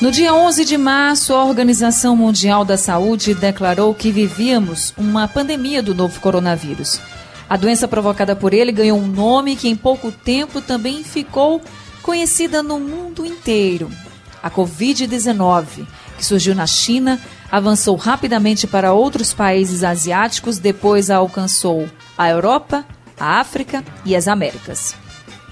No 0.00 0.12
dia 0.12 0.32
11 0.32 0.64
de 0.64 0.78
março, 0.78 1.34
a 1.34 1.44
Organização 1.44 2.14
Mundial 2.14 2.64
da 2.64 2.76
Saúde 2.76 3.34
declarou 3.34 3.92
que 3.92 4.12
vivíamos 4.12 4.94
uma 4.96 5.26
pandemia 5.26 5.82
do 5.82 5.92
novo 5.92 6.20
coronavírus. 6.20 7.00
A 7.48 7.56
doença 7.56 7.88
provocada 7.88 8.36
por 8.36 8.54
ele 8.54 8.70
ganhou 8.70 8.96
um 8.96 9.08
nome 9.08 9.56
que 9.56 9.68
em 9.68 9.74
pouco 9.74 10.12
tempo 10.12 10.60
também 10.60 11.02
ficou 11.02 11.60
conhecida 12.00 12.62
no 12.62 12.78
mundo 12.78 13.26
inteiro 13.26 13.90
a 14.42 14.50
Covid-19, 14.50 15.86
que 16.16 16.24
surgiu 16.24 16.54
na 16.54 16.66
China, 16.66 17.20
avançou 17.50 17.96
rapidamente 17.96 18.66
para 18.66 18.92
outros 18.92 19.32
países 19.32 19.82
asiáticos, 19.82 20.58
depois 20.58 21.10
alcançou 21.10 21.88
a 22.16 22.28
Europa, 22.28 22.84
a 23.18 23.40
África 23.40 23.84
e 24.04 24.14
as 24.14 24.28
Américas. 24.28 24.94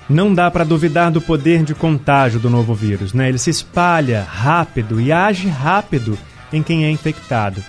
Não 0.09 0.33
dá 0.33 0.51
para 0.51 0.65
duvidar 0.65 1.11
do 1.11 1.21
poder 1.21 1.65
de 1.65 1.75
contágio 1.75 2.39
do 2.39 2.49
novo 2.49 2.75
vírus, 2.75 3.13
né? 3.13 3.29
Ele 3.29 3.39
se 3.39 3.51
espalha 3.51 4.23
rápido 4.23 5.01
e 5.01 5.11
age 5.11 5.49
rápido 5.49 6.17
em 6.53 6.63
quem 6.63 6.85
é 6.85 6.91
infectado. 6.91 7.63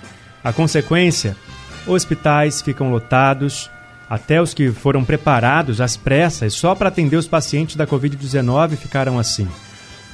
A 0.43 0.53
consequência, 0.53 1.35
hospitais 1.87 2.61
ficam 2.61 2.91
lotados, 2.91 3.71
até 4.09 4.41
os 4.41 4.53
que 4.53 4.71
foram 4.71 5.03
preparados 5.03 5.81
às 5.81 5.97
pressas 5.97 6.53
só 6.53 6.75
para 6.75 6.89
atender 6.89 7.17
os 7.17 7.27
pacientes 7.27 7.75
da 7.75 7.87
Covid-19 7.87 8.77
ficaram 8.77 9.17
assim. 9.17 9.47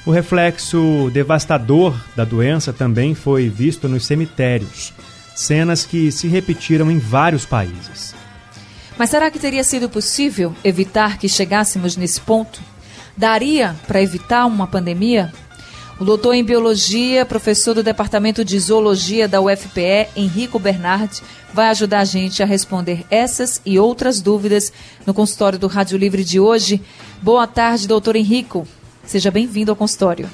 O 0.06 0.10
reflexo 0.10 1.10
devastador 1.14 1.98
da 2.14 2.26
doença 2.26 2.74
também 2.74 3.14
foi 3.14 3.48
visto 3.48 3.88
nos 3.88 4.04
cemitérios, 4.04 4.92
cenas 5.34 5.86
que 5.86 6.12
se 6.12 6.28
repetiram 6.28 6.90
em 6.90 6.98
vários 6.98 7.46
países. 7.46 8.14
Mas 8.98 9.08
será 9.08 9.30
que 9.30 9.38
teria 9.38 9.64
sido 9.64 9.88
possível 9.88 10.54
evitar 10.62 11.16
que 11.16 11.26
chegássemos 11.26 11.96
nesse 11.96 12.20
ponto? 12.20 12.60
Daria 13.16 13.74
para 13.86 14.02
evitar 14.02 14.44
uma 14.44 14.66
pandemia? 14.66 15.32
O 15.98 16.04
doutor 16.04 16.34
em 16.34 16.44
biologia, 16.44 17.24
professor 17.24 17.72
do 17.72 17.82
Departamento 17.82 18.44
de 18.44 18.58
Zoologia 18.58 19.26
da 19.26 19.40
UFPE, 19.40 20.08
Henrico 20.14 20.58
Bernardi, 20.58 21.22
vai 21.52 21.68
ajudar 21.68 22.00
a 22.00 22.04
gente 22.04 22.42
a 22.42 22.46
responder 22.46 23.06
essas 23.10 23.60
e 23.64 23.78
outras 23.78 24.20
dúvidas 24.20 24.70
no 25.06 25.14
consultório 25.14 25.58
do 25.58 25.66
Rádio 25.66 25.96
Livre 25.96 26.24
de 26.24 26.38
hoje. 26.38 26.82
Boa 27.22 27.46
tarde, 27.46 27.88
doutor 27.88 28.16
Henrico. 28.16 28.68
Seja 29.06 29.30
bem-vindo 29.30 29.70
ao 29.70 29.76
consultório. 29.76 30.28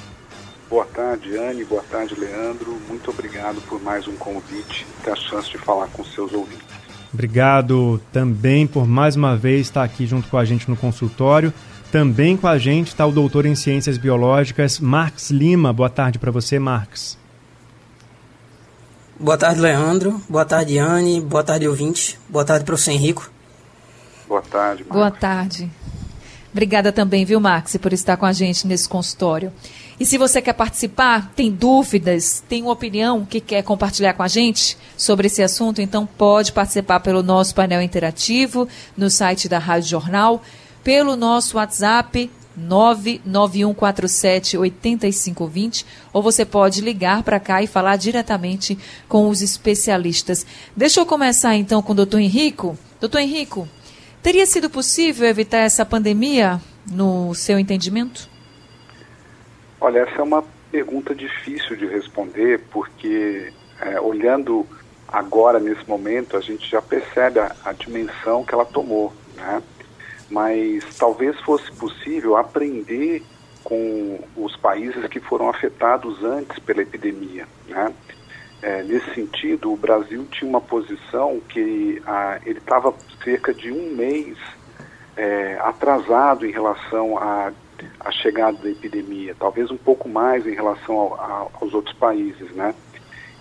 Boa 0.69 0.85
tarde, 0.85 1.35
Anne. 1.35 1.65
Boa 1.65 1.83
tarde, 1.83 2.15
Leandro. 2.17 2.77
Muito 2.87 3.11
obrigado 3.11 3.61
por 3.67 3.81
mais 3.81 4.07
um 4.07 4.15
convite 4.15 4.87
e 4.89 5.03
ter 5.03 5.11
a 5.11 5.15
chance 5.15 5.49
de 5.49 5.57
falar 5.57 5.87
com 5.87 6.03
seus 6.03 6.33
ouvintes. 6.33 6.65
Obrigado 7.13 8.01
também 8.13 8.65
por 8.65 8.87
mais 8.87 9.17
uma 9.17 9.35
vez 9.35 9.61
estar 9.67 9.83
aqui 9.83 10.07
junto 10.07 10.29
com 10.29 10.37
a 10.37 10.45
gente 10.45 10.69
no 10.69 10.77
consultório. 10.77 11.53
Também 11.91 12.37
com 12.37 12.47
a 12.47 12.57
gente 12.57 12.87
está 12.87 13.05
o 13.05 13.11
doutor 13.11 13.45
em 13.45 13.53
Ciências 13.53 13.97
Biológicas, 13.97 14.79
Marx 14.79 15.29
Lima. 15.29 15.73
Boa 15.73 15.89
tarde 15.89 16.17
para 16.17 16.31
você, 16.31 16.57
Marx. 16.57 17.17
Boa 19.19 19.37
tarde, 19.37 19.59
Leandro. 19.59 20.21
Boa 20.29 20.45
tarde, 20.45 20.77
Anne. 20.77 21.19
Boa 21.19 21.43
tarde, 21.43 21.67
ouvinte. 21.67 22.17
Boa 22.29 22.45
tarde, 22.45 22.63
professor 22.63 22.91
Henrico. 22.91 23.29
Boa 24.25 24.41
tarde, 24.41 24.83
Marx. 24.83 24.95
Boa 24.95 25.11
tarde. 25.11 25.69
Obrigada 26.51 26.91
também, 26.91 27.23
viu, 27.23 27.39
Max, 27.39 27.77
por 27.77 27.93
estar 27.93 28.17
com 28.17 28.25
a 28.25 28.33
gente 28.33 28.67
nesse 28.67 28.87
consultório. 28.87 29.51
E 29.99 30.05
se 30.05 30.17
você 30.17 30.41
quer 30.41 30.53
participar, 30.53 31.31
tem 31.35 31.51
dúvidas, 31.51 32.43
tem 32.49 32.63
uma 32.63 32.73
opinião 32.73 33.23
que 33.23 33.39
quer 33.39 33.63
compartilhar 33.63 34.13
com 34.13 34.23
a 34.23 34.27
gente 34.27 34.77
sobre 34.97 35.27
esse 35.27 35.43
assunto, 35.43 35.81
então 35.81 36.05
pode 36.05 36.51
participar 36.51 36.99
pelo 36.99 37.23
nosso 37.23 37.55
painel 37.55 37.81
interativo 37.81 38.67
no 38.97 39.09
site 39.09 39.47
da 39.47 39.59
Rádio 39.59 39.89
Jornal, 39.89 40.41
pelo 40.83 41.15
nosso 41.15 41.57
WhatsApp 41.57 42.29
99147 42.57 44.57
8520 44.57 45.85
ou 46.11 46.21
você 46.21 46.43
pode 46.43 46.81
ligar 46.81 47.23
para 47.23 47.39
cá 47.39 47.63
e 47.63 47.67
falar 47.67 47.95
diretamente 47.95 48.77
com 49.07 49.29
os 49.29 49.41
especialistas. 49.41 50.45
Deixa 50.75 50.99
eu 50.99 51.05
começar 51.05 51.55
então 51.55 51.81
com 51.81 51.93
o 51.93 51.95
doutor 51.95 52.19
Henrico. 52.19 52.77
Doutor 52.99 53.19
Henrico, 53.19 53.69
Teria 54.21 54.45
sido 54.45 54.69
possível 54.69 55.27
evitar 55.27 55.59
essa 55.59 55.85
pandemia, 55.85 56.59
no 56.89 57.33
seu 57.33 57.59
entendimento? 57.59 58.29
Olha, 59.79 59.99
essa 59.99 60.19
é 60.19 60.23
uma 60.23 60.43
pergunta 60.71 61.13
difícil 61.13 61.75
de 61.75 61.87
responder, 61.87 62.61
porque 62.71 63.51
é, 63.79 63.99
olhando 63.99 64.65
agora, 65.07 65.59
nesse 65.59 65.87
momento, 65.87 66.37
a 66.37 66.41
gente 66.41 66.69
já 66.69 66.81
percebe 66.81 67.39
a, 67.39 67.55
a 67.65 67.73
dimensão 67.73 68.45
que 68.45 68.53
ela 68.53 68.65
tomou, 68.65 69.13
né? 69.35 69.61
Mas 70.29 70.83
talvez 70.97 71.37
fosse 71.41 71.69
possível 71.73 72.37
aprender 72.37 73.23
com 73.63 74.19
os 74.37 74.55
países 74.55 75.05
que 75.07 75.19
foram 75.19 75.49
afetados 75.49 76.23
antes 76.23 76.57
pela 76.59 76.81
epidemia, 76.81 77.47
né? 77.67 77.93
É, 78.61 78.83
nesse 78.83 79.13
sentido, 79.15 79.73
o 79.73 79.77
Brasil 79.77 80.25
tinha 80.31 80.47
uma 80.47 80.61
posição 80.61 81.39
que 81.49 82.01
a, 82.05 82.39
ele 82.45 82.59
estava 82.59 82.93
cerca 83.23 83.53
de 83.53 83.71
um 83.71 83.95
mês 83.95 84.37
é, 85.17 85.57
atrasado 85.61 86.45
em 86.45 86.51
relação 86.51 87.17
à, 87.17 87.51
chegada 88.11 88.57
da 88.57 88.69
epidemia, 88.69 89.35
talvez 89.39 89.71
um 89.71 89.77
pouco 89.77 90.07
mais 90.07 90.45
em 90.45 90.53
relação 90.53 90.95
ao, 90.95 91.51
aos 91.59 91.73
outros 91.73 91.95
países, 91.97 92.51
né? 92.51 92.75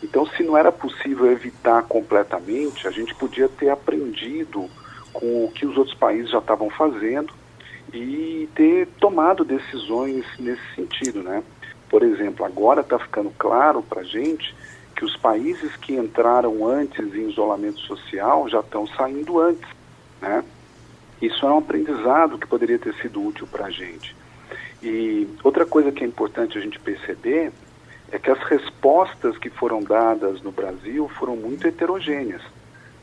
Então, 0.03 0.25
se 0.25 0.42
não 0.42 0.56
era 0.56 0.72
possível 0.72 1.30
evitar 1.30 1.82
completamente, 1.82 2.88
a 2.88 2.91
gente 2.91 3.14
podia 3.14 3.48
ter 3.48 3.69
aprendido 3.69 4.70
com 5.12 5.44
o 5.44 5.50
que 5.50 5.66
os 5.66 5.76
outros 5.76 5.97
países 5.97 6.30
já 6.30 6.38
estavam 6.38 6.70
fazendo 6.70 7.34
e 7.92 8.48
ter 8.54 8.86
tomado 8.98 9.44
decisões 9.44 10.25
nesse 10.38 10.62
sentido, 10.75 11.22
né? 11.22 11.42
Por 11.91 12.03
exemplo, 12.03 12.47
agora 12.47 12.80
está 12.80 12.98
ficando 12.98 13.30
claro 13.36 13.82
para 13.82 14.00
a 14.00 14.04
gente 14.04 14.54
que 15.00 15.05
os 15.06 15.16
países 15.16 15.75
que 15.77 15.94
entraram 15.94 16.66
antes 16.66 17.15
em 17.15 17.31
isolamento 17.31 17.81
social 17.81 18.47
já 18.50 18.61
estão 18.61 18.87
saindo 18.87 19.41
antes, 19.41 19.66
né? 20.21 20.44
Isso 21.22 21.47
é 21.47 21.49
um 21.50 21.56
aprendizado 21.56 22.37
que 22.37 22.47
poderia 22.47 22.78
ter 22.78 22.93
sido 22.97 23.27
útil 23.27 23.47
para 23.47 23.65
a 23.65 23.71
gente. 23.71 24.15
E 24.83 25.27
outra 25.43 25.65
coisa 25.65 25.91
que 25.91 26.05
é 26.05 26.06
importante 26.06 26.59
a 26.59 26.60
gente 26.60 26.78
perceber 26.78 27.50
é 28.12 28.19
que 28.19 28.31
as 28.31 28.39
respostas 28.41 29.39
que 29.39 29.49
foram 29.49 29.83
dadas 29.83 30.43
no 30.43 30.53
Brasil 30.53 31.09
foram 31.19 31.34
muito 31.34 31.66
heterogêneas. 31.66 32.43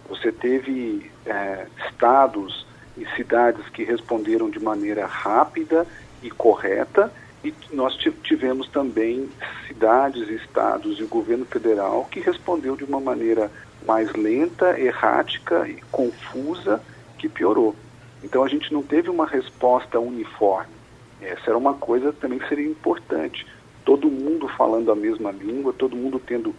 Você 0.08 0.32
teve 0.32 1.10
é, 1.26 1.66
estados 1.88 2.68
e 2.96 3.08
cidades 3.16 3.68
que 3.70 3.84
responderam 3.84 4.52
de 4.52 4.60
maneira 4.60 5.08
rápida 5.08 5.88
e 6.22 6.30
correta 6.30 7.12
e 7.48 7.76
nós 7.76 7.96
tivemos 8.24 8.68
também 8.70 9.30
cidades, 9.68 10.30
estados 10.30 11.00
e 11.00 11.04
o 11.04 11.08
governo 11.08 11.46
federal 11.46 12.06
que 12.12 12.20
respondeu 12.20 12.76
de 12.76 12.84
uma 12.84 13.00
maneira 13.00 13.52
mais 13.86 14.12
lenta, 14.14 14.80
errática 14.80 15.68
e 15.68 15.76
confusa 15.92 16.82
que 17.18 17.30
piorou. 17.30 17.76
Então 18.24 18.44
a 18.44 18.48
gente 18.48 18.74
não 18.74 18.84
teve 18.84 19.10
uma 19.10 19.26
resposta 19.26 20.00
uniforme. 20.00 20.74
Essa 21.22 21.52
era 21.52 21.58
uma 21.58 21.74
coisa 21.74 22.12
também 22.12 22.40
que 22.40 22.50
seria 22.50 22.68
importante. 22.68 23.46
Todo 23.86 24.10
mundo 24.10 24.48
falando 24.50 24.92
a 24.92 24.96
mesma 24.96 25.32
língua, 25.32 25.74
todo 25.74 25.96
mundo 25.96 26.20
tendo 26.20 26.54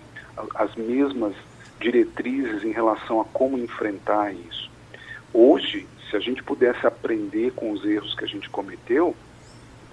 as 0.55 0.75
mesmas 0.77 1.35
diretrizes 1.81 2.65
em 2.65 2.73
relação 2.73 3.21
a 3.21 3.25
como 3.25 3.59
enfrentar 3.59 4.33
isso. 4.33 4.71
Hoje, 5.33 5.87
se 6.11 6.17
a 6.17 6.21
gente 6.21 6.43
pudesse 6.43 6.87
aprender 6.87 7.53
com 7.53 7.71
os 7.71 7.85
erros 7.85 8.15
que 8.15 8.25
a 8.25 8.29
gente 8.29 8.49
cometeu, 8.49 9.15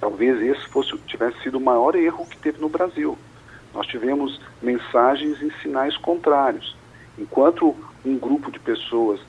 Talvez 0.06 0.40
esse 0.40 0.68
fosse, 0.68 0.96
tivesse 1.08 1.42
sido 1.42 1.58
o 1.58 1.60
maior 1.60 1.96
erro 1.96 2.28
que 2.28 2.38
teve 2.38 2.62
no 2.62 2.70
Brasil. 2.70 3.18
Nós 3.74 3.88
tivemos 3.88 4.40
mensagens 4.62 5.42
em 5.42 5.50
sinais 5.64 5.98
contrários. 5.98 6.78
Enquanto 7.18 7.76
um 8.06 8.16
grupo 8.16 8.52
de 8.52 8.60
pessoas 8.60 9.20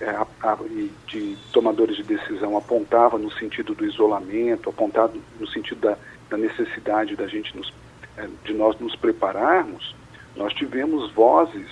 é, 0.00 0.10
a, 0.10 0.26
a, 0.42 0.58
de 1.06 1.38
tomadores 1.52 1.96
de 1.96 2.02
decisão 2.02 2.56
apontava 2.56 3.16
no 3.16 3.30
sentido 3.30 3.76
do 3.76 3.86
isolamento, 3.86 4.68
apontado 4.68 5.22
no 5.38 5.46
sentido 5.46 5.82
da, 5.82 5.96
da 6.28 6.36
necessidade 6.36 7.14
da 7.14 7.28
gente 7.28 7.56
nos, 7.56 7.72
é, 8.16 8.26
de 8.44 8.54
nós 8.54 8.76
nos 8.80 8.96
prepararmos, 8.96 9.94
nós 10.34 10.52
tivemos 10.52 11.12
vozes 11.12 11.68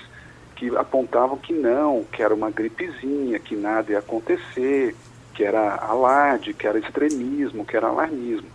que 0.54 0.68
apontavam 0.76 1.36
que 1.36 1.52
não, 1.52 2.04
que 2.04 2.22
era 2.22 2.32
uma 2.32 2.52
gripezinha, 2.52 3.40
que 3.40 3.56
nada 3.56 3.90
ia 3.90 3.98
acontecer, 3.98 4.94
que 5.34 5.44
era 5.44 5.76
alarde, 5.76 6.54
que 6.54 6.66
era 6.66 6.78
extremismo, 6.78 7.64
que 7.64 7.76
era 7.76 7.88
alarmismo. 7.88 8.48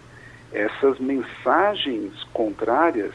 Essas 0.52 1.00
mensagens 1.00 2.24
contrárias 2.34 3.14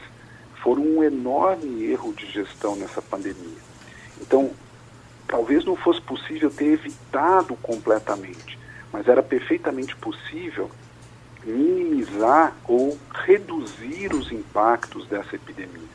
foram 0.63 0.83
um 0.83 1.03
enorme 1.03 1.85
erro 1.85 2.13
de 2.13 2.27
gestão 2.31 2.77
nessa 2.77 3.01
pandemia. 3.03 3.59
Então, 4.21 4.51
talvez 5.27 5.65
não 5.65 5.75
fosse 5.75 6.01
possível 6.01 6.51
ter 6.51 6.67
evitado 6.67 7.57
completamente, 7.57 8.59
mas 8.93 9.09
era 9.09 9.23
perfeitamente 9.23 9.97
possível 9.97 10.71
minimizar 11.45 12.55
ou 12.65 12.97
reduzir 13.27 14.15
os 14.15 14.31
impactos 14.31 15.07
dessa 15.09 15.35
epidemia. 15.35 15.89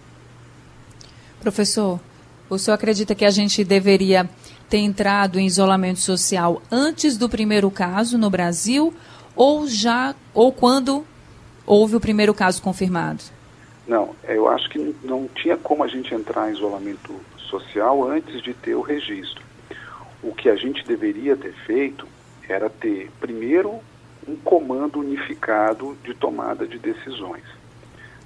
Professor, 1.40 2.00
o 2.50 2.58
senhor 2.58 2.76
acredita 2.76 3.16
que 3.16 3.24
a 3.24 3.30
gente 3.30 3.64
deveria 3.64 4.30
ter 4.70 4.80
entrado 4.80 5.40
em 5.40 5.46
isolamento 5.46 6.00
social 6.00 6.62
antes 6.72 7.18
do 7.18 7.30
primeiro 7.30 7.72
caso 7.72 8.18
no 8.18 8.30
Brasil 8.30 8.94
ou 9.36 9.68
já 9.68 10.16
ou 10.34 10.52
quando 10.52 11.06
houve 11.66 11.96
o 11.96 12.00
primeiro 12.00 12.34
caso 12.34 12.62
confirmado? 12.62 13.24
Não, 13.88 14.16
eu 14.28 14.48
acho 14.50 14.70
que 14.70 14.96
não 15.04 15.30
tinha 15.36 15.56
como 15.56 15.84
a 15.84 15.88
gente 15.88 16.14
entrar 16.14 16.50
em 16.50 16.54
isolamento 16.54 17.16
social 17.38 18.04
antes 18.10 18.42
de 18.42 18.54
ter 18.54 18.76
o 18.76 18.82
registro. 18.82 19.42
O 20.22 20.34
que 20.34 20.50
a 20.50 20.56
gente 20.56 20.86
deveria 20.86 21.38
ter 21.38 21.54
feito 21.66 22.06
era 22.50 22.70
ter, 22.70 23.10
primeiro, 23.20 23.80
um 24.28 24.36
comando 24.36 25.00
unificado 25.00 25.98
de 26.04 26.14
tomada 26.14 26.68
de 26.68 26.78
decisões. 26.78 27.44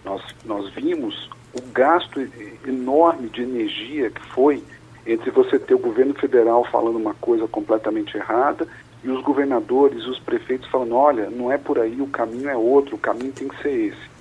Nós, 0.04 0.24
nós 0.44 0.74
vimos 0.74 1.30
o 1.54 1.62
gasto 1.72 2.20
enorme 2.66 3.30
de 3.30 3.44
energia 3.44 4.10
que 4.10 4.26
foi 4.28 4.64
entre 5.06 5.32
você 5.32 5.58
ter 5.58 5.74
o 5.74 5.80
governo 5.80 6.14
federal 6.14 6.64
falando 6.66 6.98
uma 6.98 7.14
coisa 7.14 7.48
completamente 7.48 8.16
errada 8.16 8.68
e 9.04 9.10
os 9.10 9.22
governadores 9.24 10.06
os 10.06 10.20
prefeitos 10.20 10.70
falando: 10.70 10.96
olha, 10.96 11.30
não 11.30 11.52
é 11.52 11.58
por 11.58 11.80
aí, 11.80 12.02
o 12.02 12.08
caminho 12.08 12.50
é 12.50 12.56
outro, 12.56 12.96
o 12.96 13.00
caminho 13.00 13.32
tem 13.32 13.48
que 13.48 13.62
ser 13.62 13.72
esse. 13.72 14.12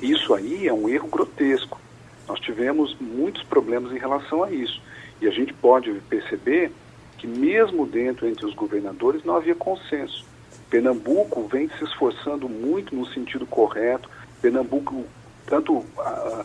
Isso 0.00 0.34
aí 0.34 0.68
é 0.68 0.72
um 0.72 0.88
erro 0.88 1.08
grotesco. 1.08 1.80
Nós 2.28 2.38
tivemos 2.40 2.96
muitos 3.00 3.42
problemas 3.44 3.92
em 3.92 3.98
relação 3.98 4.42
a 4.42 4.50
isso. 4.50 4.82
E 5.20 5.26
a 5.26 5.30
gente 5.30 5.54
pode 5.54 5.90
perceber 6.08 6.70
que, 7.16 7.26
mesmo 7.26 7.86
dentro 7.86 8.26
entre 8.26 8.44
os 8.44 8.54
governadores, 8.54 9.24
não 9.24 9.36
havia 9.36 9.54
consenso. 9.54 10.24
Pernambuco 10.68 11.46
vem 11.46 11.68
se 11.78 11.84
esforçando 11.84 12.48
muito 12.48 12.94
no 12.94 13.06
sentido 13.06 13.46
correto. 13.46 14.10
Pernambuco, 14.42 15.04
tanto 15.46 15.82
a, 15.98 16.44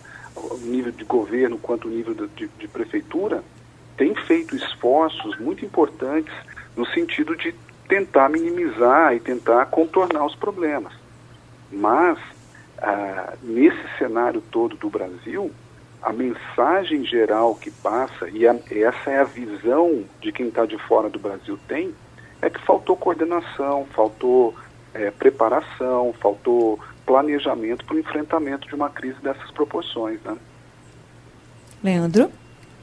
nível 0.61 0.91
de 0.91 1.03
governo 1.03 1.57
quanto 1.57 1.87
o 1.87 1.91
nível 1.91 2.13
de, 2.13 2.47
de, 2.47 2.67
prefeitura, 2.67 3.43
tem 3.97 4.15
feito 4.15 4.55
esforços 4.55 5.37
muito 5.39 5.65
importantes 5.65 6.33
no 6.75 6.85
sentido 6.87 7.35
de 7.35 7.53
tentar 7.87 8.29
minimizar 8.29 9.13
e 9.13 9.19
tentar 9.19 9.65
contornar 9.67 10.25
os 10.25 10.35
problemas. 10.35 10.93
Mas, 11.71 12.17
ah, 12.79 13.33
nesse 13.43 13.97
cenário 13.97 14.41
todo 14.49 14.75
do 14.77 14.89
Brasil, 14.89 15.51
a 16.01 16.11
mensagem 16.11 17.05
geral 17.05 17.55
que 17.55 17.69
passa, 17.69 18.29
e 18.29 18.47
a, 18.47 18.55
essa 18.71 19.11
é 19.11 19.19
a 19.19 19.23
visão 19.23 20.03
de 20.19 20.31
quem 20.31 20.47
está 20.47 20.65
de 20.65 20.77
fora 20.77 21.09
do 21.09 21.19
Brasil 21.19 21.59
tem, 21.67 21.93
é 22.41 22.49
que 22.49 22.59
faltou 22.65 22.97
coordenação, 22.97 23.85
faltou 23.93 24.55
é, 24.93 25.11
preparação, 25.11 26.13
faltou 26.19 26.79
planejamento 27.11 27.83
para 27.83 27.97
o 27.97 27.99
enfrentamento 27.99 28.65
de 28.69 28.73
uma 28.73 28.89
crise 28.89 29.17
dessas 29.21 29.51
proporções. 29.51 30.17
Né? 30.23 30.37
Leandro? 31.83 32.31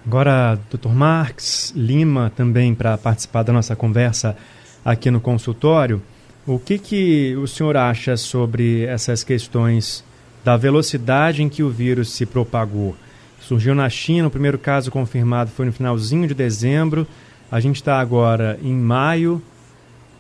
Agora, 0.06 0.58
Dr. 0.70 0.90
Marx 0.90 1.72
Lima, 1.74 2.30
também 2.36 2.74
para 2.74 2.98
participar 2.98 3.42
da 3.42 3.54
nossa 3.54 3.74
conversa 3.74 4.36
aqui 4.84 5.10
no 5.10 5.18
consultório, 5.18 6.02
o 6.46 6.58
que, 6.58 6.78
que 6.78 7.36
o 7.36 7.46
senhor 7.46 7.74
acha 7.78 8.18
sobre 8.18 8.84
essas 8.84 9.24
questões 9.24 10.04
da 10.44 10.58
velocidade 10.58 11.42
em 11.42 11.48
que 11.48 11.62
o 11.62 11.70
vírus 11.70 12.12
se 12.12 12.26
propagou? 12.26 12.94
Surgiu 13.40 13.74
na 13.74 13.88
China, 13.88 14.28
o 14.28 14.30
primeiro 14.30 14.58
caso 14.58 14.90
confirmado 14.90 15.50
foi 15.50 15.64
no 15.64 15.72
finalzinho 15.72 16.28
de 16.28 16.34
dezembro, 16.34 17.06
a 17.50 17.60
gente 17.60 17.76
está 17.76 17.98
agora 17.98 18.58
em 18.62 18.74
maio 18.74 19.42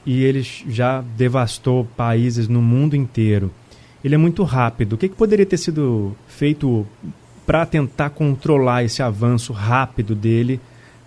e 0.06 0.24
ele 0.24 0.42
já 0.42 1.02
devastou 1.14 1.86
países 1.94 2.48
no 2.48 2.62
mundo 2.62 2.96
inteiro. 2.96 3.52
Ele 4.04 4.14
é 4.14 4.18
muito 4.18 4.42
rápido. 4.44 4.94
O 4.94 4.98
que, 4.98 5.08
que 5.08 5.16
poderia 5.16 5.46
ter 5.46 5.56
sido 5.56 6.16
feito 6.28 6.86
para 7.46 7.64
tentar 7.66 8.10
controlar 8.10 8.84
esse 8.84 9.02
avanço 9.02 9.52
rápido 9.52 10.14
dele, 10.14 10.60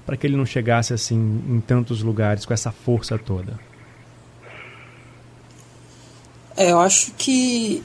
para 0.06 0.18
que 0.18 0.26
ele 0.26 0.36
não 0.36 0.46
chegasse 0.46 0.94
assim 0.94 1.42
em 1.48 1.62
tantos 1.62 2.02
lugares 2.02 2.46
com 2.46 2.54
essa 2.54 2.72
força 2.72 3.18
toda? 3.18 3.60
É, 6.58 6.72
eu 6.72 6.80
acho 6.80 7.12
que 7.18 7.84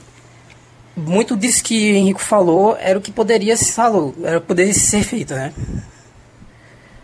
muito 0.97 1.37
disso 1.37 1.63
que 1.63 1.93
o 1.93 1.97
Henrico 1.97 2.21
falou 2.21 2.77
era 2.81 2.99
o 2.99 3.03
que 3.03 3.13
poderia 3.13 3.57
falou, 3.57 4.15
era 4.25 4.41
poderia 4.41 4.73
ser 4.73 5.03
feito, 5.03 5.35
né? 5.35 5.53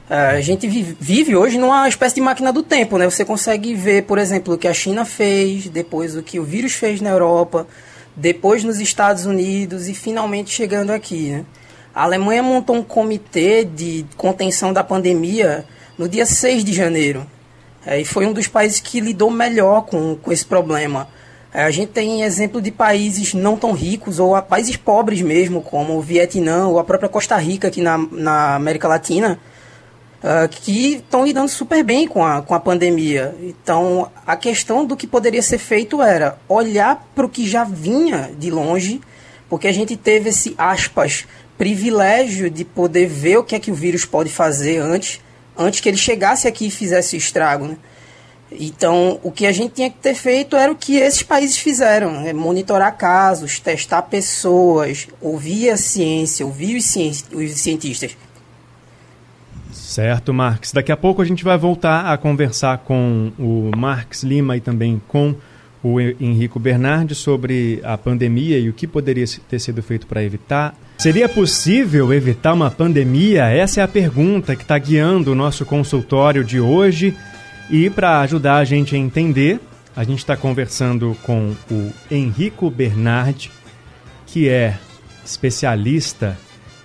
É, 0.08 0.16
a 0.30 0.40
gente 0.40 0.66
vive 0.66 1.36
hoje 1.36 1.58
numa 1.58 1.88
espécie 1.88 2.14
de 2.16 2.20
máquina 2.20 2.52
do 2.52 2.62
tempo, 2.62 2.98
né? 2.98 3.08
Você 3.08 3.24
consegue 3.24 3.74
ver, 3.74 4.04
por 4.04 4.18
exemplo, 4.18 4.54
o 4.54 4.58
que 4.58 4.68
a 4.68 4.74
China 4.74 5.04
fez, 5.04 5.68
depois 5.68 6.16
o 6.16 6.22
que 6.22 6.38
o 6.40 6.44
vírus 6.44 6.72
fez 6.72 7.00
na 7.00 7.10
Europa, 7.10 7.66
depois 8.16 8.64
nos 8.64 8.80
Estados 8.80 9.26
Unidos 9.26 9.88
e 9.88 9.94
finalmente 9.94 10.50
chegando 10.50 10.90
aqui. 10.90 11.30
Né? 11.30 11.44
A 11.94 12.04
Alemanha 12.04 12.42
montou 12.42 12.76
um 12.76 12.82
comitê 12.82 13.64
de 13.64 14.04
contenção 14.16 14.72
da 14.72 14.82
pandemia 14.82 15.64
no 15.98 16.08
dia 16.08 16.26
6 16.26 16.64
de 16.64 16.72
janeiro. 16.72 17.26
É, 17.84 18.00
e 18.00 18.04
foi 18.04 18.26
um 18.26 18.32
dos 18.32 18.46
países 18.46 18.80
que 18.80 19.00
lidou 19.00 19.30
melhor 19.30 19.82
com, 19.82 20.16
com 20.16 20.32
esse 20.32 20.44
problema. 20.44 21.08
É, 21.52 21.64
a 21.64 21.70
gente 21.70 21.90
tem 21.90 22.22
exemplo 22.22 22.62
de 22.62 22.70
países 22.70 23.34
não 23.34 23.56
tão 23.56 23.72
ricos 23.72 24.18
ou 24.18 24.40
países 24.42 24.76
pobres 24.76 25.20
mesmo, 25.20 25.60
como 25.60 25.98
o 25.98 26.00
Vietnã 26.00 26.66
ou 26.66 26.78
a 26.78 26.84
própria 26.84 27.08
Costa 27.08 27.36
Rica 27.36 27.68
aqui 27.68 27.82
na, 27.82 27.98
na 27.98 28.54
América 28.54 28.88
Latina, 28.88 29.38
uh, 30.22 30.48
que 30.48 30.94
estão 30.94 31.24
lidando 31.24 31.48
super 31.48 31.82
bem 31.82 32.06
com 32.06 32.24
a, 32.24 32.42
com 32.42 32.54
a 32.54 32.60
pandemia. 32.60 33.34
Então, 33.42 34.10
a 34.26 34.36
questão 34.36 34.84
do 34.84 34.96
que 34.96 35.06
poderia 35.06 35.42
ser 35.42 35.58
feito 35.58 36.00
era 36.00 36.38
olhar 36.48 37.08
para 37.14 37.26
o 37.26 37.28
que 37.28 37.46
já 37.48 37.64
vinha 37.64 38.30
de 38.38 38.50
longe, 38.50 39.00
porque 39.48 39.68
a 39.68 39.72
gente 39.72 39.96
teve 39.96 40.30
esse, 40.30 40.54
aspas, 40.56 41.26
privilégio 41.58 42.48
de 42.48 42.64
poder 42.64 43.06
ver 43.06 43.38
o 43.38 43.44
que 43.44 43.54
é 43.54 43.60
que 43.60 43.70
o 43.70 43.74
vírus 43.74 44.04
pode 44.04 44.30
fazer 44.30 44.78
antes, 44.78 45.20
antes 45.56 45.80
que 45.80 45.88
ele 45.88 45.98
chegasse 45.98 46.48
aqui 46.48 46.66
e 46.66 46.70
fizesse 46.70 47.16
estrago, 47.16 47.66
né? 47.66 47.76
Então, 48.58 49.18
o 49.22 49.30
que 49.30 49.46
a 49.46 49.52
gente 49.52 49.74
tinha 49.74 49.88
que 49.88 49.96
ter 49.96 50.14
feito 50.14 50.56
era 50.56 50.70
o 50.70 50.76
que 50.76 50.96
esses 50.96 51.22
países 51.22 51.56
fizeram: 51.56 52.20
né? 52.20 52.32
monitorar 52.32 52.96
casos, 52.96 53.58
testar 53.58 54.02
pessoas, 54.02 55.08
ouvir 55.20 55.70
a 55.70 55.76
ciência, 55.76 56.44
ouvir 56.44 56.76
os, 56.76 56.94
os 57.32 57.60
cientistas. 57.60 58.16
Certo, 59.92 60.32
Marx. 60.32 60.72
Daqui 60.72 60.90
a 60.90 60.96
pouco 60.96 61.20
a 61.20 61.24
gente 61.26 61.44
vai 61.44 61.58
voltar 61.58 62.10
a 62.10 62.16
conversar 62.16 62.78
com 62.78 63.30
o 63.38 63.70
Marx 63.76 64.22
Lima 64.22 64.56
e 64.56 64.60
também 64.60 64.98
com 65.06 65.34
o 65.84 66.00
Henrico 66.00 66.58
Bernardi 66.58 67.14
sobre 67.14 67.78
a 67.84 67.98
pandemia 67.98 68.58
e 68.58 68.70
o 68.70 68.72
que 68.72 68.86
poderia 68.86 69.26
ter 69.46 69.58
sido 69.58 69.82
feito 69.82 70.06
para 70.06 70.24
evitar. 70.24 70.74
Seria 70.96 71.28
possível 71.28 72.10
evitar 72.10 72.54
uma 72.54 72.70
pandemia? 72.70 73.44
Essa 73.50 73.82
é 73.82 73.84
a 73.84 73.88
pergunta 73.88 74.56
que 74.56 74.62
está 74.62 74.78
guiando 74.78 75.32
o 75.32 75.34
nosso 75.34 75.66
consultório 75.66 76.42
de 76.42 76.58
hoje. 76.58 77.14
E 77.68 77.90
para 77.90 78.20
ajudar 78.20 78.56
a 78.56 78.64
gente 78.64 78.94
a 78.96 78.98
entender, 78.98 79.60
a 79.94 80.04
gente 80.04 80.20
está 80.20 80.38
conversando 80.38 81.14
com 81.22 81.54
o 81.70 81.92
Henrico 82.10 82.70
Bernardi, 82.70 83.50
que 84.24 84.48
é 84.48 84.78
especialista 85.22 86.38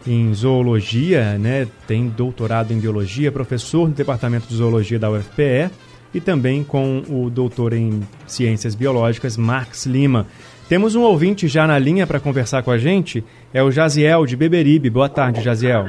em 0.07 0.33
zoologia, 0.33 1.37
né? 1.37 1.67
tem 1.85 2.07
doutorado 2.07 2.71
em 2.71 2.79
biologia, 2.79 3.31
professor 3.31 3.87
no 3.87 3.93
departamento 3.93 4.47
de 4.47 4.55
zoologia 4.55 4.97
da 4.97 5.09
UFPE 5.11 5.69
e 6.13 6.21
também 6.21 6.63
com 6.63 7.03
o 7.09 7.29
doutor 7.29 7.73
em 7.73 8.01
ciências 8.25 8.73
biológicas, 8.73 9.35
Marx 9.35 9.85
Lima. 9.85 10.25
Temos 10.69 10.95
um 10.95 11.03
ouvinte 11.03 11.47
já 11.47 11.67
na 11.67 11.77
linha 11.77 12.07
para 12.07 12.19
conversar 12.19 12.63
com 12.63 12.71
a 12.71 12.77
gente, 12.77 13.23
é 13.53 13.61
o 13.61 13.71
Jaziel 13.71 14.25
de 14.25 14.35
Beberibe. 14.35 14.89
Boa 14.89 15.09
tarde, 15.09 15.41
Jaziel. 15.41 15.85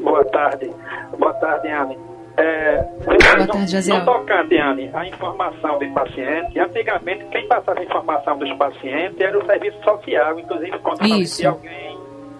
Boa 0.00 0.24
tarde. 0.24 0.70
Boa 1.18 1.34
tarde, 1.34 1.68
Anne. 1.68 1.98
É, 2.36 2.84
Boa 3.04 3.46
tarde, 3.46 3.70
Jaziel. 3.70 4.00
No 4.00 4.04
tocante, 4.04 4.56
Anne, 4.56 4.90
a 4.92 5.06
informação 5.06 5.78
do 5.78 5.88
paciente, 5.92 6.58
antigamente 6.58 7.24
quem 7.26 7.46
passava 7.48 7.80
a 7.80 7.84
informação 7.84 8.38
dos 8.38 8.52
pacientes 8.54 9.20
era 9.20 9.38
o 9.38 9.46
serviço 9.46 9.78
social, 9.82 10.38
inclusive 10.38 10.78
quando 10.80 11.06
Isso. 11.06 11.46
alguém 11.48 11.85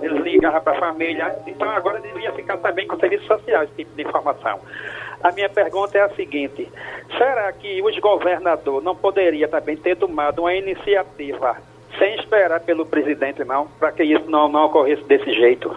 eles 0.00 0.22
ligavam 0.22 0.60
para 0.60 0.76
a 0.76 0.80
família. 0.80 1.36
Então 1.46 1.68
agora 1.68 2.00
devia 2.00 2.32
ficar 2.32 2.56
também 2.58 2.86
com 2.86 2.96
o 2.96 3.00
serviço 3.00 3.26
social 3.26 3.64
esse 3.64 3.74
tipo 3.74 3.94
de 3.94 4.02
informação. 4.02 4.60
A 5.22 5.32
minha 5.32 5.48
pergunta 5.48 5.96
é 5.98 6.02
a 6.02 6.10
seguinte: 6.10 6.68
será 7.16 7.52
que 7.52 7.82
os 7.82 7.98
governadores 7.98 8.84
não 8.84 8.94
poderiam 8.94 9.48
também 9.48 9.76
ter 9.76 9.96
tomado 9.96 10.40
uma 10.40 10.54
iniciativa 10.54 11.56
sem 11.98 12.14
esperar 12.16 12.60
pelo 12.60 12.84
presidente, 12.84 13.44
não, 13.44 13.66
para 13.78 13.92
que 13.92 14.04
isso 14.04 14.28
não, 14.30 14.48
não 14.48 14.66
ocorresse 14.66 15.02
desse 15.04 15.32
jeito? 15.32 15.74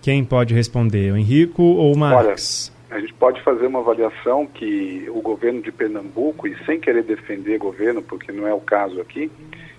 Quem 0.00 0.24
pode 0.24 0.54
responder, 0.54 1.12
o 1.12 1.16
Henrico 1.16 1.62
ou 1.62 1.94
o 1.94 1.98
Marx? 1.98 2.70
Olha, 2.90 2.98
a 2.98 3.00
gente 3.00 3.14
pode 3.14 3.40
fazer 3.42 3.66
uma 3.66 3.80
avaliação 3.80 4.46
que 4.46 5.06
o 5.08 5.20
governo 5.20 5.62
de 5.62 5.72
Pernambuco, 5.72 6.46
e 6.46 6.56
sem 6.64 6.78
querer 6.78 7.02
defender 7.02 7.58
governo, 7.58 8.02
porque 8.02 8.30
não 8.30 8.46
é 8.46 8.52
o 8.52 8.60
caso 8.60 9.00
aqui, 9.00 9.30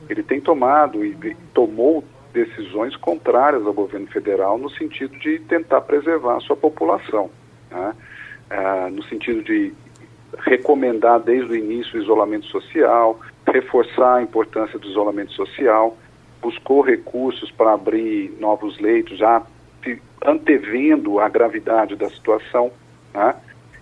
ele 0.09 0.23
tem 0.23 0.39
tomado 0.39 1.03
e 1.05 1.35
tomou 1.53 2.03
decisões 2.33 2.95
contrárias 2.97 3.65
ao 3.65 3.73
governo 3.73 4.07
federal 4.07 4.57
no 4.57 4.69
sentido 4.69 5.17
de 5.19 5.39
tentar 5.39 5.81
preservar 5.81 6.35
a 6.35 6.39
sua 6.41 6.55
população, 6.55 7.29
né? 7.71 7.93
ah, 8.49 8.89
no 8.91 9.03
sentido 9.03 9.41
de 9.41 9.73
recomendar 10.39 11.19
desde 11.21 11.51
o 11.51 11.55
início 11.55 11.97
o 11.97 12.03
isolamento 12.03 12.45
social, 12.47 13.19
reforçar 13.47 14.15
a 14.15 14.21
importância 14.21 14.77
do 14.77 14.87
isolamento 14.87 15.31
social, 15.31 15.97
buscou 16.41 16.81
recursos 16.81 17.49
para 17.51 17.73
abrir 17.73 18.35
novos 18.39 18.77
leitos, 18.79 19.17
já 19.17 19.41
antevendo 20.25 21.19
a 21.19 21.29
gravidade 21.29 21.95
da 21.95 22.09
situação. 22.09 22.71
Né? 23.13 23.35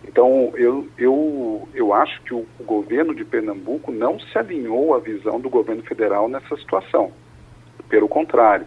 Então, 0.07 0.51
eu, 0.55 0.87
eu, 0.97 1.67
eu 1.73 1.93
acho 1.93 2.21
que 2.23 2.33
o, 2.33 2.45
o 2.59 2.63
governo 2.63 3.15
de 3.15 3.23
Pernambuco 3.23 3.91
não 3.91 4.19
se 4.19 4.37
alinhou 4.37 4.93
à 4.93 4.99
visão 4.99 5.39
do 5.39 5.49
governo 5.49 5.81
federal 5.83 6.27
nessa 6.27 6.55
situação. 6.57 7.11
Pelo 7.89 8.07
contrário, 8.07 8.65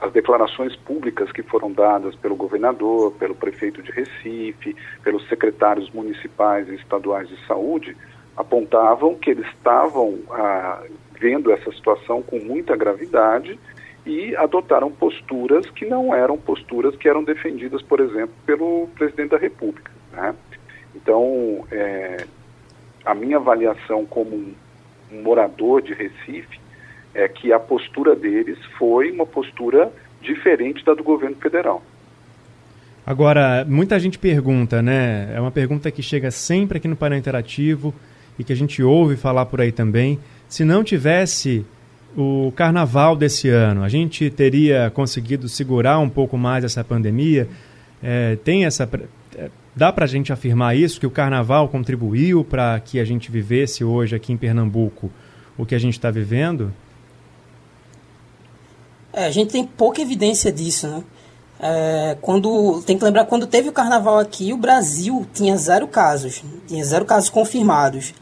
as 0.00 0.12
declarações 0.12 0.76
públicas 0.76 1.30
que 1.32 1.42
foram 1.42 1.72
dadas 1.72 2.14
pelo 2.16 2.36
governador, 2.36 3.12
pelo 3.12 3.34
prefeito 3.34 3.82
de 3.82 3.90
Recife, 3.90 4.76
pelos 5.02 5.28
secretários 5.28 5.90
municipais 5.90 6.68
e 6.68 6.74
estaduais 6.74 7.28
de 7.28 7.36
saúde, 7.46 7.96
apontavam 8.36 9.16
que 9.16 9.30
eles 9.30 9.46
estavam 9.48 10.20
ah, 10.30 10.84
vendo 11.20 11.50
essa 11.50 11.72
situação 11.72 12.22
com 12.22 12.38
muita 12.38 12.76
gravidade 12.76 13.58
e 14.06 14.34
adotaram 14.36 14.90
posturas 14.90 15.68
que 15.70 15.84
não 15.84 16.14
eram 16.14 16.38
posturas 16.38 16.96
que 16.96 17.08
eram 17.08 17.24
defendidas, 17.24 17.82
por 17.82 18.00
exemplo, 18.00 18.34
pelo 18.46 18.88
presidente 18.96 19.30
da 19.30 19.38
República. 19.38 19.90
Né? 20.12 20.34
Então, 20.94 21.66
é, 21.70 22.24
a 23.04 23.14
minha 23.14 23.36
avaliação 23.36 24.04
como 24.06 24.34
um, 24.36 24.54
morador 25.22 25.82
de 25.82 25.94
Recife 25.94 26.60
é 27.14 27.26
que 27.28 27.52
a 27.52 27.58
postura 27.58 28.14
deles 28.14 28.58
foi 28.78 29.10
uma 29.10 29.24
postura 29.24 29.90
diferente 30.20 30.84
da 30.84 30.94
do 30.94 31.02
governo 31.02 31.36
federal. 31.36 31.82
Agora, 33.06 33.64
muita 33.66 33.98
gente 33.98 34.18
pergunta, 34.18 34.82
né? 34.82 35.32
É 35.34 35.40
uma 35.40 35.50
pergunta 35.50 35.90
que 35.90 36.02
chega 36.02 36.30
sempre 36.30 36.76
aqui 36.76 36.86
no 36.86 36.96
painel 36.96 37.18
interativo 37.18 37.94
e 38.38 38.44
que 38.44 38.52
a 38.52 38.56
gente 38.56 38.82
ouve 38.82 39.16
falar 39.16 39.46
por 39.46 39.60
aí 39.60 39.72
também. 39.72 40.18
Se 40.46 40.62
não 40.64 40.84
tivesse 40.84 41.64
o 42.16 42.52
carnaval 42.54 43.16
desse 43.16 43.48
ano, 43.48 43.82
a 43.82 43.88
gente 43.88 44.28
teria 44.30 44.90
conseguido 44.90 45.48
segurar 45.48 45.98
um 45.98 46.08
pouco 46.08 46.36
mais 46.36 46.64
essa 46.64 46.82
pandemia? 46.84 47.48
É, 48.02 48.36
tem 48.36 48.64
essa. 48.64 48.88
Dá 49.78 49.92
para 49.92 50.06
a 50.06 50.08
gente 50.08 50.32
afirmar 50.32 50.76
isso, 50.76 50.98
que 50.98 51.06
o 51.06 51.10
carnaval 51.10 51.68
contribuiu 51.68 52.42
para 52.42 52.80
que 52.80 52.98
a 52.98 53.04
gente 53.04 53.30
vivesse 53.30 53.84
hoje 53.84 54.16
aqui 54.16 54.32
em 54.32 54.36
Pernambuco 54.36 55.08
o 55.56 55.64
que 55.64 55.72
a 55.72 55.78
gente 55.78 55.92
está 55.92 56.10
vivendo? 56.10 56.74
É, 59.12 59.26
a 59.26 59.30
gente 59.30 59.52
tem 59.52 59.64
pouca 59.64 60.02
evidência 60.02 60.50
disso, 60.50 60.88
né? 60.88 61.04
É, 61.60 62.16
quando 62.20 62.82
tem 62.82 62.98
que 62.98 63.04
lembrar 63.04 63.26
quando 63.26 63.46
teve 63.46 63.68
o 63.68 63.72
carnaval 63.72 64.18
aqui, 64.18 64.52
o 64.52 64.56
Brasil 64.56 65.24
tinha 65.32 65.56
zero 65.56 65.86
casos, 65.86 66.42
tinha 66.66 66.84
zero 66.84 67.04
casos 67.04 67.30
confirmados. 67.30 68.12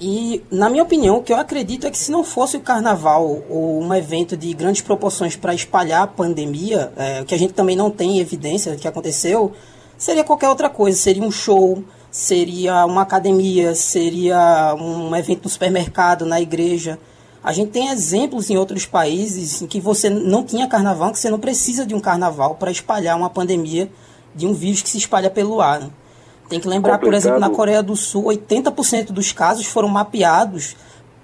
E 0.00 0.42
na 0.50 0.68
minha 0.68 0.82
opinião, 0.82 1.18
o 1.18 1.22
que 1.22 1.32
eu 1.32 1.36
acredito 1.36 1.86
é 1.86 1.90
que 1.92 1.98
se 1.98 2.10
não 2.10 2.24
fosse 2.24 2.56
o 2.56 2.60
carnaval 2.60 3.44
ou 3.48 3.80
um 3.80 3.94
evento 3.94 4.36
de 4.36 4.52
grandes 4.54 4.82
proporções 4.82 5.36
para 5.36 5.54
espalhar 5.54 6.02
a 6.02 6.06
pandemia, 6.08 6.92
é, 6.96 7.22
que 7.22 7.32
a 7.32 7.38
gente 7.38 7.54
também 7.54 7.76
não 7.76 7.92
tem 7.92 8.18
evidência 8.18 8.74
que 8.74 8.88
aconteceu, 8.88 9.52
seria 10.00 10.24
qualquer 10.24 10.48
outra 10.48 10.70
coisa, 10.70 10.98
seria 10.98 11.22
um 11.22 11.30
show, 11.30 11.84
seria 12.10 12.86
uma 12.86 13.02
academia, 13.02 13.74
seria 13.74 14.74
um 14.74 15.14
evento 15.14 15.44
no 15.44 15.50
supermercado, 15.50 16.24
na 16.24 16.40
igreja. 16.40 16.98
A 17.44 17.52
gente 17.52 17.70
tem 17.70 17.88
exemplos 17.88 18.48
em 18.48 18.56
outros 18.56 18.86
países 18.86 19.60
em 19.60 19.66
que 19.66 19.78
você 19.78 20.08
não 20.08 20.42
tinha 20.42 20.66
carnaval, 20.66 21.12
que 21.12 21.18
você 21.18 21.28
não 21.28 21.38
precisa 21.38 21.84
de 21.84 21.94
um 21.94 22.00
carnaval 22.00 22.54
para 22.54 22.70
espalhar 22.70 23.14
uma 23.14 23.28
pandemia 23.28 23.90
de 24.34 24.46
um 24.46 24.54
vírus 24.54 24.80
que 24.80 24.88
se 24.88 24.96
espalha 24.96 25.28
pelo 25.28 25.60
ar. 25.60 25.80
Né? 25.80 25.90
Tem 26.48 26.58
que 26.58 26.66
lembrar, 26.66 26.94
Complicado. 26.94 27.10
por 27.10 27.14
exemplo, 27.14 27.38
na 27.38 27.50
Coreia 27.50 27.82
do 27.82 27.94
Sul, 27.94 28.24
80% 28.24 29.08
dos 29.12 29.32
casos 29.32 29.66
foram 29.66 29.88
mapeados 29.88 30.76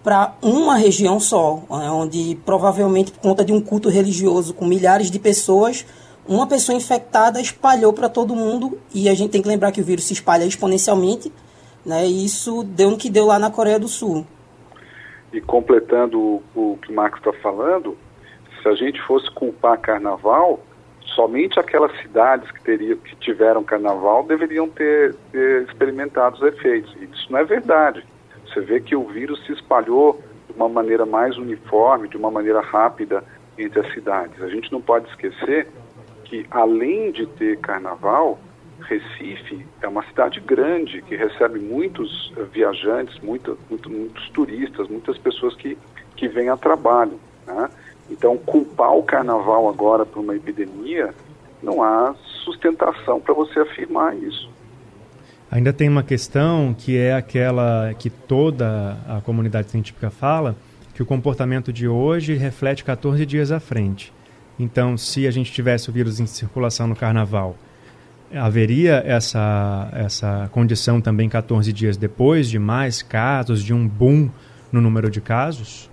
para 0.05 0.35
uma 0.43 0.77
região 0.77 1.19
só, 1.19 1.63
né? 1.71 1.91
onde 1.91 2.39
provavelmente 2.45 3.11
por 3.11 3.21
conta 3.21 3.43
de 3.43 3.55
um 3.55 3.61
culto 3.61 3.89
religioso 3.89 4.53
com 4.53 4.67
milhares 4.67 5.11
de 5.11 5.19
pessoas, 5.19 5.85
uma 6.29 6.47
pessoa 6.47 6.77
infectada 6.77 7.41
espalhou 7.41 7.93
para 7.93 8.09
todo 8.09 8.35
mundo 8.35 8.79
e 8.95 9.09
a 9.09 9.15
gente 9.15 9.31
tem 9.31 9.43
que 9.43 9.49
lembrar 9.49 9.73
que 9.73 9.81
o 9.81 9.85
vírus 9.85 10.05
se 10.05 10.13
espalha 10.13 10.45
exponencialmente, 10.45 11.33
né? 11.85 12.07
E 12.07 12.25
isso 12.25 12.63
deu 12.65 12.91
no 12.91 12.97
que 12.97 13.11
deu 13.11 13.27
lá 13.27 13.39
na 13.39 13.51
Coreia 13.51 13.79
do 13.79 13.89
Sul 13.89 14.27
e 15.37 15.41
completando 15.41 16.43
o, 16.55 16.79
que 16.81 16.91
o 16.91 16.95
Marcos 16.95 17.19
está 17.19 17.33
falando, 17.43 17.97
se 18.63 18.69
a 18.69 18.75
gente 18.75 19.01
fosse 19.03 19.31
culpar 19.31 19.79
carnaval, 19.79 20.61
somente 21.15 21.59
aquelas 21.61 21.95
cidades 22.01 22.51
que, 22.51 22.63
teriam, 22.63 22.97
que 22.99 23.15
tiveram 23.17 23.63
carnaval 23.63 24.25
deveriam 24.25 24.69
ter, 24.69 25.15
ter 25.31 25.63
experimentado 25.65 26.37
os 26.37 26.43
efeitos. 26.43 26.95
E 27.01 27.05
isso 27.05 27.31
não 27.31 27.39
é 27.39 27.45
verdade. 27.45 28.05
Você 28.47 28.61
vê 28.61 28.81
que 28.81 28.97
o 28.97 29.05
vírus 29.05 29.45
se 29.45 29.53
espalhou 29.53 30.21
de 30.49 30.57
uma 30.57 30.69
maneira 30.69 31.05
mais 31.05 31.37
uniforme, 31.37 32.09
de 32.09 32.17
uma 32.17 32.31
maneira 32.31 32.61
rápida 32.61 33.23
entre 33.59 33.81
as 33.81 33.93
cidades. 33.93 34.41
A 34.43 34.49
gente 34.49 34.73
não 34.73 34.81
pode 34.81 35.09
esquecer 35.11 35.69
que, 36.29 36.47
além 36.51 37.13
de 37.13 37.27
ter 37.27 37.59
carnaval, 37.59 38.39
Recife 38.81 39.67
é 39.81 39.89
uma 39.89 40.05
cidade 40.05 40.41
grande 40.41 41.01
que 41.03 41.17
recebe 41.17 41.59
muitos 41.59 42.31
uh, 42.37 42.45
viajantes, 42.53 43.19
muito, 43.21 43.59
muito, 43.71 43.91
muitos 43.91 44.29
turistas, 44.31 44.89
muitas 44.89 45.17
pessoas 45.19 45.55
que, 45.55 45.79
que 46.15 46.29
vêm 46.29 46.49
a 46.49 46.57
trabalho. 46.57 47.19
Né? 47.47 47.71
Então, 48.11 48.37
culpar 48.37 48.93
o 48.95 49.03
carnaval 49.03 49.69
agora 49.69 50.05
por 50.05 50.21
uma 50.21 50.37
epidemia, 50.37 51.15
não 51.63 51.83
há 51.83 52.15
sustentação 52.45 53.21
para 53.21 53.35
você 53.35 53.61
afirmar 53.61 54.17
isso. 54.17 54.49
Ainda 55.51 55.73
tem 55.73 55.89
uma 55.89 56.03
questão 56.03 56.75
que 56.77 56.99
é 56.99 57.15
aquela 57.15 57.95
que 57.99 58.11
toda 58.11 58.99
a 59.09 59.21
comunidade 59.21 59.71
científica 59.71 60.11
fala, 60.11 60.57
que 60.93 61.03
o 61.03 61.07
comportamento 61.07 61.73
de 61.73 61.89
hoje 61.89 62.35
reflete 62.35 62.85
14 62.85 63.25
dias 63.25 63.51
à 63.51 63.61
frente. 63.61 64.13
Então, 64.59 64.97
se 64.97 65.27
a 65.27 65.31
gente 65.31 65.53
tivesse 65.53 65.91
o 65.91 65.93
vírus 65.93 66.19
em 66.19 66.27
circulação 66.27 66.87
no 66.87 66.97
carnaval 66.97 67.57
haveria 68.35 69.03
essa, 69.07 69.89
essa 69.93 70.49
condição 70.53 71.01
também 71.01 71.29
14 71.29 71.73
dias 71.73 71.97
depois 71.97 72.49
de 72.49 72.59
mais 72.59 73.03
casos, 73.03 73.63
de 73.63 73.73
um 73.73 73.87
boom 73.87 74.31
no 74.73 74.81
número 74.81 75.11
de 75.11 75.21
casos? 75.21 75.91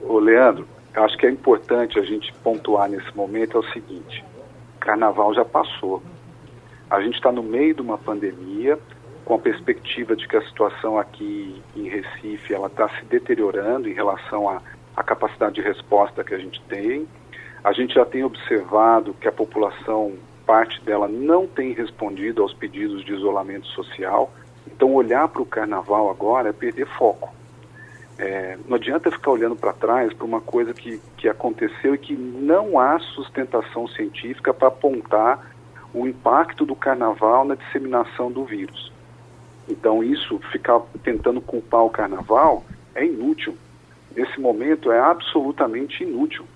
Ô 0.00 0.18
Leandro, 0.18 0.66
acho 0.94 1.16
que 1.16 1.26
é 1.26 1.30
importante 1.30 1.98
a 1.98 2.02
gente 2.02 2.32
pontuar 2.42 2.88
nesse 2.88 3.14
momento 3.16 3.56
é 3.56 3.60
o 3.60 3.72
seguinte, 3.72 4.24
carnaval 4.80 5.34
já 5.34 5.44
passou. 5.44 6.02
A 6.90 7.00
gente 7.00 7.14
está 7.14 7.32
no 7.32 7.42
meio 7.42 7.74
de 7.74 7.82
uma 7.82 7.98
pandemia, 7.98 8.78
com 9.24 9.34
a 9.34 9.38
perspectiva 9.38 10.14
de 10.14 10.26
que 10.28 10.36
a 10.36 10.42
situação 10.42 10.98
aqui 10.98 11.60
em 11.74 11.88
Recife 11.88 12.54
ela 12.54 12.68
está 12.68 12.88
se 12.90 13.04
deteriorando 13.06 13.88
em 13.88 13.92
relação 13.92 14.48
à, 14.48 14.62
à 14.96 15.02
capacidade 15.02 15.56
de 15.56 15.62
resposta 15.62 16.22
que 16.22 16.32
a 16.32 16.38
gente 16.38 16.62
tem. 16.68 17.08
A 17.64 17.72
gente 17.72 17.94
já 17.94 18.04
tem 18.04 18.22
observado 18.22 19.14
que 19.14 19.26
a 19.26 19.32
população 19.32 20.14
parte 20.46 20.80
dela 20.82 21.08
não 21.08 21.46
tem 21.46 21.72
respondido 21.72 22.40
aos 22.40 22.54
pedidos 22.54 23.04
de 23.04 23.12
isolamento 23.12 23.66
social. 23.66 24.32
Então, 24.66 24.94
olhar 24.94 25.28
para 25.28 25.42
o 25.42 25.46
carnaval 25.46 26.08
agora 26.08 26.50
é 26.50 26.52
perder 26.52 26.86
foco. 26.86 27.34
É, 28.18 28.56
não 28.66 28.76
adianta 28.76 29.10
ficar 29.10 29.32
olhando 29.32 29.56
para 29.56 29.72
trás 29.72 30.12
para 30.12 30.24
uma 30.24 30.40
coisa 30.40 30.72
que, 30.72 30.98
que 31.18 31.28
aconteceu 31.28 31.94
e 31.94 31.98
que 31.98 32.14
não 32.14 32.78
há 32.78 32.98
sustentação 32.98 33.86
científica 33.88 34.54
para 34.54 34.68
apontar 34.68 35.54
o 35.92 36.06
impacto 36.06 36.64
do 36.64 36.74
carnaval 36.74 37.44
na 37.44 37.56
disseminação 37.56 38.30
do 38.30 38.44
vírus. 38.44 38.92
Então, 39.68 40.02
isso, 40.02 40.38
ficar 40.52 40.80
tentando 41.02 41.40
culpar 41.40 41.84
o 41.84 41.90
carnaval, 41.90 42.64
é 42.94 43.04
inútil. 43.04 43.56
Nesse 44.14 44.40
momento, 44.40 44.90
é 44.90 44.98
absolutamente 44.98 46.04
inútil. 46.04 46.46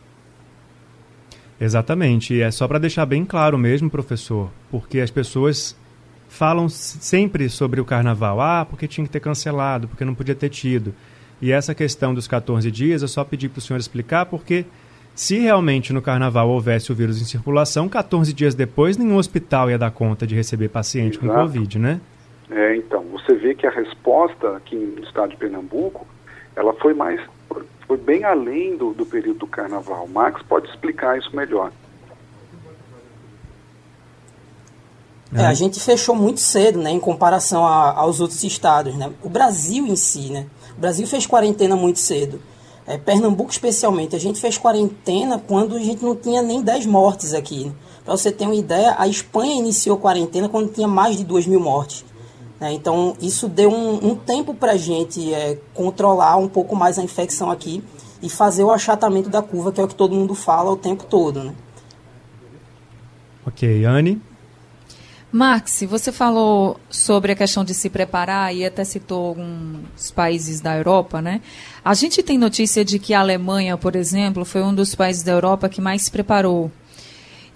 Exatamente. 1.61 2.35
E 2.35 2.41
é 2.41 2.51
só 2.51 2.67
para 2.67 2.79
deixar 2.79 3.05
bem 3.05 3.25
claro 3.25 3.59
mesmo, 3.59 3.91
professor, 3.91 4.51
porque 4.71 5.01
as 5.01 5.11
pessoas 5.11 5.77
falam 6.29 6.69
sempre 6.69 7.49
sobre 7.49 7.81
o 7.81 7.85
carnaval. 7.85 8.41
Ah, 8.41 8.67
porque 8.69 8.89
tinha 8.89 9.05
que 9.05 9.13
ter 9.13 9.21
cancelado, 9.21 9.87
porque 9.87 10.05
não 10.05 10.15
podia 10.15 10.35
ter 10.35 10.49
tido. 10.49 10.95
E 11.43 11.53
essa 11.53 11.75
questão 11.75 12.15
dos 12.15 12.27
14 12.27 12.71
dias, 12.71 13.03
eu 13.03 13.09
só 13.09 13.25
pedi 13.25 13.49
para 13.49 13.59
o 13.59 13.63
senhor 13.63 13.79
explicar, 13.79 14.27
porque 14.27 14.65
se 15.15 15.39
realmente 15.39 15.93
no 15.93 16.01
carnaval 16.01 16.49
houvesse 16.49 16.93
o 16.93 16.95
vírus 16.95 17.21
em 17.21 17.25
circulação, 17.25 17.89
14 17.89 18.33
dias 18.33 18.55
depois 18.55 18.97
nenhum 18.97 19.17
hospital 19.17 19.71
ia 19.71 19.79
dar 19.79 19.91
conta 19.91 20.27
de 20.27 20.35
receber 20.35 20.69
paciente 20.69 21.19
Exato. 21.19 21.27
com 21.27 21.35
Covid, 21.35 21.79
né? 21.79 22.01
É, 22.51 22.77
então, 22.77 23.03
você 23.05 23.35
vê 23.35 23.55
que 23.55 23.67
a 23.67 23.71
resposta 23.71 24.57
aqui 24.57 24.77
no 24.77 25.03
estado 25.05 25.31
de 25.31 25.37
Pernambuco, 25.37 26.07
ela 26.57 26.75
foi 26.75 26.95
mais 26.95 27.21
foi 27.91 27.97
bem 27.97 28.23
além 28.23 28.77
do, 28.77 28.95
do 28.95 29.05
período 29.05 29.41
do 29.41 29.47
carnaval. 29.49 30.07
Max 30.07 30.41
pode 30.49 30.69
explicar 30.69 31.19
isso 31.19 31.35
melhor. 31.35 31.73
É, 35.35 35.45
a 35.45 35.55
gente 35.55 35.81
fechou 35.81 36.15
muito 36.15 36.39
cedo, 36.39 36.79
né, 36.79 36.91
em 36.93 37.01
comparação 37.01 37.67
a, 37.67 37.91
aos 37.91 38.21
outros 38.21 38.45
estados, 38.45 38.95
né? 38.95 39.11
O 39.25 39.29
Brasil 39.29 39.89
em 39.89 39.97
si, 39.97 40.31
né? 40.31 40.47
O 40.79 40.81
Brasil 40.81 41.05
fez 41.05 41.27
quarentena 41.27 41.75
muito 41.75 41.99
cedo. 41.99 42.41
É, 42.87 42.97
Pernambuco 42.97 43.51
especialmente, 43.51 44.15
a 44.15 44.21
gente 44.21 44.41
fez 44.41 44.57
quarentena 44.57 45.43
quando 45.45 45.75
a 45.75 45.81
gente 45.81 46.05
não 46.05 46.15
tinha 46.15 46.43
nem 46.43 46.63
10 46.63 46.87
mortes 46.87 47.35
aqui. 47.35 47.65
Né? 47.65 47.73
Para 48.05 48.17
você 48.17 48.31
ter 48.31 48.45
uma 48.45 48.55
ideia, 48.55 48.95
a 48.99 49.09
Espanha 49.09 49.57
iniciou 49.57 49.97
quarentena 49.97 50.49
quando 50.49 50.73
tinha 50.73 50.87
mais 50.87 51.17
de 51.17 51.25
2 51.25 51.49
mil 51.49 51.59
mortes. 51.59 52.05
Né? 52.61 52.73
Então, 52.73 53.17
isso 53.21 53.49
deu 53.49 53.71
um, 53.71 54.11
um 54.11 54.15
tempo 54.15 54.55
para 54.55 54.73
a 54.73 54.77
gente 54.77 55.33
é, 55.33 55.59
controlar 55.73 56.37
um 56.37 56.49
pouco 56.49 56.77
mais 56.77 56.99
a 56.99 57.03
infecção 57.03 57.51
aqui 57.51 57.83
e 58.23 58.29
fazer 58.29 58.63
o 58.63 58.71
achatamento 58.71 59.31
da 59.31 59.43
curva, 59.43 59.73
que 59.73 59.81
é 59.81 59.85
o 59.85 59.89
que 59.89 59.95
todo 59.95 60.15
mundo 60.15 60.35
fala 60.35 60.71
o 60.71 60.77
tempo 60.77 61.05
todo. 61.05 61.43
Né? 61.43 61.55
Ok, 63.47 63.85
Anne? 63.87 64.21
Max, 65.33 65.85
você 65.89 66.11
falou 66.11 66.79
sobre 66.91 67.31
a 67.31 67.37
questão 67.37 67.65
de 67.65 67.73
se 67.73 67.89
preparar 67.89 68.55
e 68.55 68.65
até 68.65 68.83
citou 68.83 69.29
alguns 69.29 70.11
países 70.11 70.61
da 70.61 70.77
Europa, 70.77 71.23
né? 71.23 71.41
A 71.85 71.95
gente 71.95 72.21
tem 72.21 72.37
notícia 72.37 72.85
de 72.85 72.99
que 72.99 73.15
a 73.15 73.21
Alemanha, 73.21 73.77
por 73.77 73.95
exemplo, 73.95 74.45
foi 74.45 74.61
um 74.61 74.75
dos 74.75 74.97
países 74.97 75.23
da 75.23 75.31
Europa 75.31 75.69
que 75.69 75.81
mais 75.81 76.03
se 76.03 76.11
preparou. 76.11 76.71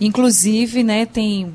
Inclusive, 0.00 0.84
né, 0.84 1.04
tem 1.04 1.52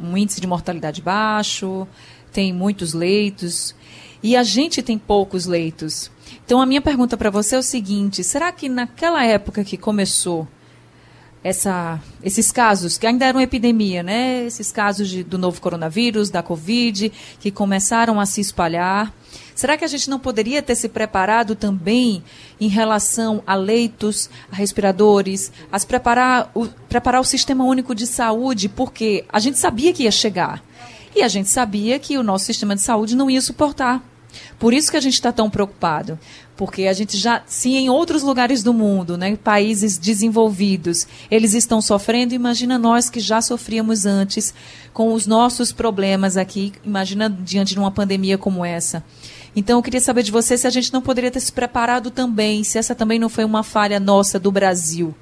um 0.00 0.16
índice 0.16 0.40
de 0.40 0.48
mortalidade 0.48 1.00
baixo, 1.00 1.86
tem 2.32 2.52
muitos 2.52 2.92
leitos 2.92 3.74
e 4.22 4.36
a 4.36 4.42
gente 4.42 4.82
tem 4.82 4.98
poucos 4.98 5.46
leitos. 5.46 6.10
Então 6.44 6.60
a 6.60 6.66
minha 6.66 6.80
pergunta 6.80 7.16
para 7.16 7.30
você 7.30 7.56
é 7.56 7.58
o 7.58 7.62
seguinte: 7.62 8.24
será 8.24 8.50
que 8.50 8.68
naquela 8.68 9.24
época 9.24 9.64
que 9.64 9.76
começou 9.76 10.48
essa, 11.44 12.00
esses 12.22 12.52
casos, 12.52 12.96
que 12.96 13.06
ainda 13.06 13.26
eram 13.26 13.40
epidemia, 13.40 14.02
né? 14.02 14.44
Esses 14.44 14.70
casos 14.70 15.08
de, 15.08 15.24
do 15.24 15.36
novo 15.36 15.60
coronavírus, 15.60 16.30
da 16.30 16.42
Covid, 16.42 17.12
que 17.40 17.50
começaram 17.50 18.20
a 18.20 18.26
se 18.26 18.40
espalhar. 18.40 19.12
Será 19.54 19.76
que 19.76 19.84
a 19.84 19.88
gente 19.88 20.08
não 20.08 20.18
poderia 20.18 20.62
ter 20.62 20.76
se 20.76 20.88
preparado 20.88 21.56
também 21.56 22.22
em 22.60 22.68
relação 22.68 23.42
a 23.46 23.54
leitos, 23.54 24.30
a 24.50 24.56
respiradores, 24.56 25.50
a 25.70 25.80
preparar 25.80 26.50
o, 26.54 26.66
preparar 26.88 27.20
o 27.20 27.24
sistema 27.24 27.64
único 27.64 27.94
de 27.94 28.06
saúde, 28.06 28.68
porque 28.68 29.24
a 29.28 29.40
gente 29.40 29.58
sabia 29.58 29.92
que 29.92 30.04
ia 30.04 30.10
chegar. 30.10 30.62
E 31.14 31.22
a 31.22 31.28
gente 31.28 31.48
sabia 31.48 31.98
que 31.98 32.16
o 32.16 32.22
nosso 32.22 32.46
sistema 32.46 32.74
de 32.74 32.80
saúde 32.80 33.14
não 33.14 33.30
ia 33.30 33.40
suportar. 33.40 34.02
Por 34.58 34.72
isso 34.72 34.90
que 34.90 34.96
a 34.96 35.00
gente 35.00 35.14
está 35.14 35.30
tão 35.30 35.50
preocupado, 35.50 36.18
porque 36.56 36.86
a 36.86 36.92
gente 36.92 37.18
já, 37.18 37.42
se 37.46 37.74
em 37.74 37.90
outros 37.90 38.22
lugares 38.22 38.62
do 38.62 38.72
mundo, 38.72 39.18
né, 39.18 39.36
países 39.36 39.98
desenvolvidos, 39.98 41.06
eles 41.30 41.52
estão 41.52 41.82
sofrendo, 41.82 42.34
imagina 42.34 42.78
nós 42.78 43.10
que 43.10 43.20
já 43.20 43.42
sofríamos 43.42 44.06
antes 44.06 44.54
com 44.92 45.12
os 45.12 45.26
nossos 45.26 45.72
problemas 45.72 46.36
aqui, 46.36 46.72
imagina 46.84 47.28
diante 47.28 47.74
de 47.74 47.78
uma 47.78 47.90
pandemia 47.90 48.38
como 48.38 48.64
essa. 48.64 49.04
Então 49.54 49.78
eu 49.78 49.82
queria 49.82 50.00
saber 50.00 50.22
de 50.22 50.32
você 50.32 50.56
se 50.56 50.66
a 50.66 50.70
gente 50.70 50.92
não 50.92 51.02
poderia 51.02 51.30
ter 51.30 51.40
se 51.40 51.52
preparado 51.52 52.10
também, 52.10 52.64
se 52.64 52.78
essa 52.78 52.94
também 52.94 53.18
não 53.18 53.28
foi 53.28 53.44
uma 53.44 53.62
falha 53.62 54.00
nossa 54.00 54.38
do 54.38 54.50
Brasil. 54.50 55.14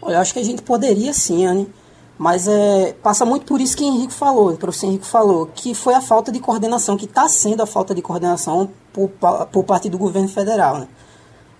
Olha, 0.00 0.14
eu 0.14 0.20
acho 0.20 0.32
que 0.32 0.38
a 0.38 0.44
gente 0.44 0.62
poderia 0.62 1.12
sim, 1.12 1.44
Anne. 1.44 1.68
Mas 2.18 2.48
é, 2.48 2.96
passa 3.00 3.24
muito 3.24 3.46
por 3.46 3.60
isso 3.60 3.76
que 3.76 3.84
Henrique 3.84 4.12
falou, 4.12 4.50
o 4.50 4.56
professor 4.56 4.86
Henrique 4.86 5.06
falou, 5.06 5.46
que 5.54 5.72
foi 5.72 5.94
a 5.94 6.00
falta 6.00 6.32
de 6.32 6.40
coordenação, 6.40 6.96
que 6.96 7.04
está 7.04 7.28
sendo 7.28 7.62
a 7.62 7.66
falta 7.66 7.94
de 7.94 8.02
coordenação 8.02 8.68
por, 8.92 9.08
por 9.52 9.62
parte 9.62 9.88
do 9.88 9.96
governo 9.96 10.28
federal. 10.28 10.78
Né? 10.78 10.88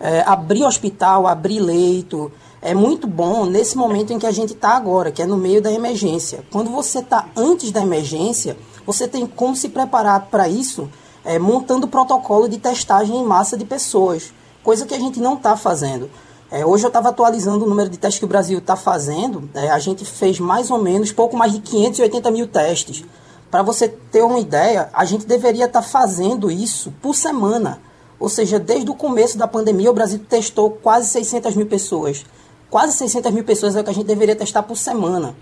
É, 0.01 0.21
abrir 0.23 0.65
hospital, 0.65 1.29
abrir 1.29 1.61
leito, 1.61 2.33
é 2.61 2.75
muito 2.75 3.07
bom 3.07 3.47
nesse 3.47 3.77
momento 3.77 4.13
em 4.13 4.19
que 4.19 4.27
a 4.27 4.33
gente 4.33 4.53
está 4.53 4.71
agora, 4.71 5.13
que 5.13 5.23
é 5.23 5.27
no 5.27 5.37
meio 5.37 5.63
da 5.63 5.71
emergência. 5.71 6.45
Quando 6.51 6.71
você 6.71 6.99
está 6.99 7.29
antes 7.37 7.71
da 7.71 7.81
emergência, 7.81 8.57
você 8.85 9.07
tem 9.07 9.27
como 9.27 9.55
se 9.55 9.69
preparar 9.69 10.27
para 10.27 10.49
isso, 10.49 10.89
é, 11.25 11.39
montando 11.39 11.87
protocolo 11.87 12.49
de 12.49 12.59
testagem 12.59 13.17
em 13.17 13.25
massa 13.25 13.57
de 13.57 13.65
pessoas, 13.65 14.33
coisa 14.65 14.87
que 14.87 14.95
a 14.95 14.99
gente 14.99 15.21
não 15.21 15.35
está 15.35 15.57
fazendo. 15.57 16.11
É, 16.51 16.65
hoje 16.65 16.85
eu 16.85 16.89
estava 16.89 17.11
atualizando 17.11 17.67
o 17.67 17.69
número 17.69 17.91
de 17.91 17.99
testes 17.99 18.19
que 18.19 18.25
o 18.25 18.29
Brasil 18.29 18.59
está 18.59 18.75
fazendo. 18.75 19.51
É, 19.53 19.69
a 19.71 19.79
gente 19.79 20.05
fez 20.05 20.41
mais 20.41 20.71
ou 20.71 20.79
menos 20.79 21.13
pouco 21.13 21.37
mais 21.37 21.53
de 21.53 21.61
580 21.61 22.31
mil 22.31 22.47
testes. 22.47 23.05
Para 23.51 23.63
você 23.63 23.87
ter 23.89 24.23
uma 24.23 24.39
ideia, 24.39 24.89
a 24.95 25.05
gente 25.05 25.27
deveria 25.27 25.67
estar 25.67 25.83
tá 25.83 25.87
fazendo 25.87 26.51
isso 26.51 26.93
por 27.03 27.15
semana. 27.15 27.81
Ou 28.19 28.31
seja, 28.31 28.59
desde 28.59 28.91
o 28.91 28.95
começo 28.95 29.37
da 29.37 29.47
pandemia, 29.47 29.91
o 29.91 29.95
Brasil 29.95 30.19
testou 30.27 30.71
quase 30.71 31.09
600 31.11 31.55
mil 31.55 31.67
pessoas. 31.67 32.25
Quase 32.71 32.95
600 32.95 33.31
mil 33.31 33.45
pessoas 33.45 33.77
é 33.77 33.81
o 33.81 33.85
que 33.85 33.91
a 33.91 33.95
gente 33.95 34.07
deveria 34.07 34.35
testar 34.35 34.63
por 34.63 34.77
semana. 34.77 35.35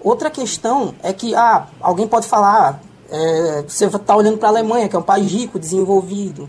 Outra 0.00 0.28
questão 0.28 0.94
é 1.02 1.12
que 1.12 1.36
ah, 1.36 1.68
alguém 1.80 2.06
pode 2.06 2.26
falar, 2.26 2.80
é, 3.08 3.64
você 3.66 3.86
está 3.86 4.16
olhando 4.16 4.38
para 4.38 4.48
a 4.48 4.52
Alemanha, 4.52 4.88
que 4.88 4.96
é 4.96 4.98
um 4.98 5.02
país 5.02 5.30
rico, 5.30 5.58
desenvolvido. 5.58 6.48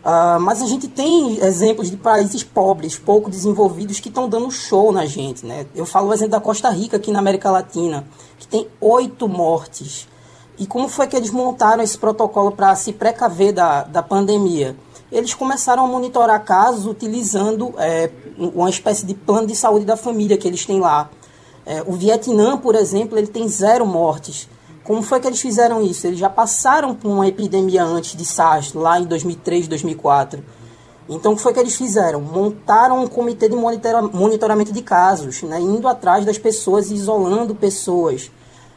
Uh, 0.00 0.40
mas 0.40 0.62
a 0.62 0.66
gente 0.66 0.88
tem 0.88 1.38
exemplos 1.44 1.90
de 1.90 1.96
países 1.96 2.42
pobres, 2.42 2.98
pouco 2.98 3.28
desenvolvidos, 3.30 4.00
que 4.00 4.08
estão 4.08 4.28
dando 4.28 4.50
show 4.50 4.92
na 4.92 5.04
gente. 5.04 5.44
Né? 5.44 5.66
Eu 5.74 5.84
falo 5.84 6.08
o 6.08 6.14
exemplo 6.14 6.32
da 6.32 6.40
Costa 6.40 6.70
Rica, 6.70 6.96
aqui 6.96 7.10
na 7.10 7.18
América 7.18 7.50
Latina, 7.50 8.06
que 8.38 8.46
tem 8.46 8.66
oito 8.80 9.28
mortes. 9.28 10.08
E 10.58 10.66
como 10.66 10.88
foi 10.88 11.06
que 11.06 11.16
eles 11.16 11.30
montaram 11.30 11.82
esse 11.82 11.98
protocolo 11.98 12.52
para 12.52 12.74
se 12.74 12.92
precaver 12.92 13.52
da, 13.52 13.82
da 13.82 14.02
pandemia? 14.02 14.76
Eles 15.12 15.34
começaram 15.34 15.84
a 15.84 15.88
monitorar 15.88 16.44
casos 16.44 16.86
utilizando 16.86 17.74
é, 17.78 18.10
uma 18.38 18.70
espécie 18.70 19.04
de 19.04 19.14
plano 19.14 19.46
de 19.46 19.56
saúde 19.56 19.84
da 19.84 19.96
família 19.96 20.36
que 20.36 20.46
eles 20.46 20.64
têm 20.64 20.80
lá. 20.80 21.10
É, 21.66 21.82
o 21.86 21.92
Vietnã, 21.92 22.56
por 22.56 22.74
exemplo, 22.74 23.18
ele 23.18 23.26
tem 23.26 23.48
zero 23.48 23.86
mortes. 23.86 24.48
Como 24.84 25.02
foi 25.02 25.20
que 25.20 25.26
eles 25.26 25.40
fizeram 25.40 25.82
isso? 25.82 26.06
Eles 26.06 26.18
já 26.18 26.30
passaram 26.30 26.94
por 26.94 27.08
uma 27.08 27.26
epidemia 27.26 27.84
antes 27.84 28.16
de 28.16 28.24
SARS, 28.24 28.72
lá 28.72 28.98
em 28.98 29.04
2003, 29.04 29.68
2004. 29.68 30.42
Então, 31.08 31.32
o 31.32 31.36
que 31.36 31.42
foi 31.42 31.52
que 31.52 31.60
eles 31.60 31.74
fizeram? 31.74 32.20
Montaram 32.20 33.02
um 33.02 33.08
comitê 33.08 33.48
de 33.48 33.56
monitoramento 33.56 34.72
de 34.72 34.80
casos, 34.80 35.42
né? 35.42 35.60
indo 35.60 35.88
atrás 35.88 36.24
das 36.24 36.38
pessoas 36.38 36.90
e 36.90 36.94
isolando 36.94 37.54
pessoas. 37.54 38.30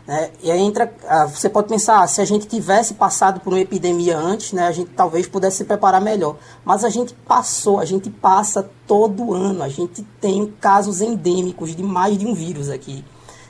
Né? 0.05 0.31
E 0.41 0.51
aí 0.51 0.59
entra, 0.59 0.93
ah, 1.07 1.25
você 1.25 1.47
pode 1.47 1.67
pensar, 1.69 2.05
se 2.07 2.19
a 2.19 2.25
gente 2.25 2.47
tivesse 2.47 2.95
passado 2.95 3.39
por 3.39 3.53
uma 3.53 3.59
epidemia 3.59 4.17
antes, 4.17 4.51
né, 4.51 4.67
a 4.67 4.71
gente 4.71 4.89
talvez 4.89 5.27
pudesse 5.27 5.57
se 5.57 5.65
preparar 5.65 6.01
melhor. 6.01 6.35
Mas 6.65 6.83
a 6.83 6.89
gente 6.89 7.13
passou, 7.13 7.79
a 7.79 7.85
gente 7.85 8.09
passa 8.09 8.69
todo 8.85 9.33
ano, 9.33 9.63
a 9.63 9.69
gente 9.69 10.03
tem 10.19 10.53
casos 10.59 11.01
endêmicos 11.01 11.75
de 11.75 11.83
mais 11.83 12.17
de 12.17 12.25
um 12.25 12.33
vírus 12.33 12.69
aqui. 12.69 13.05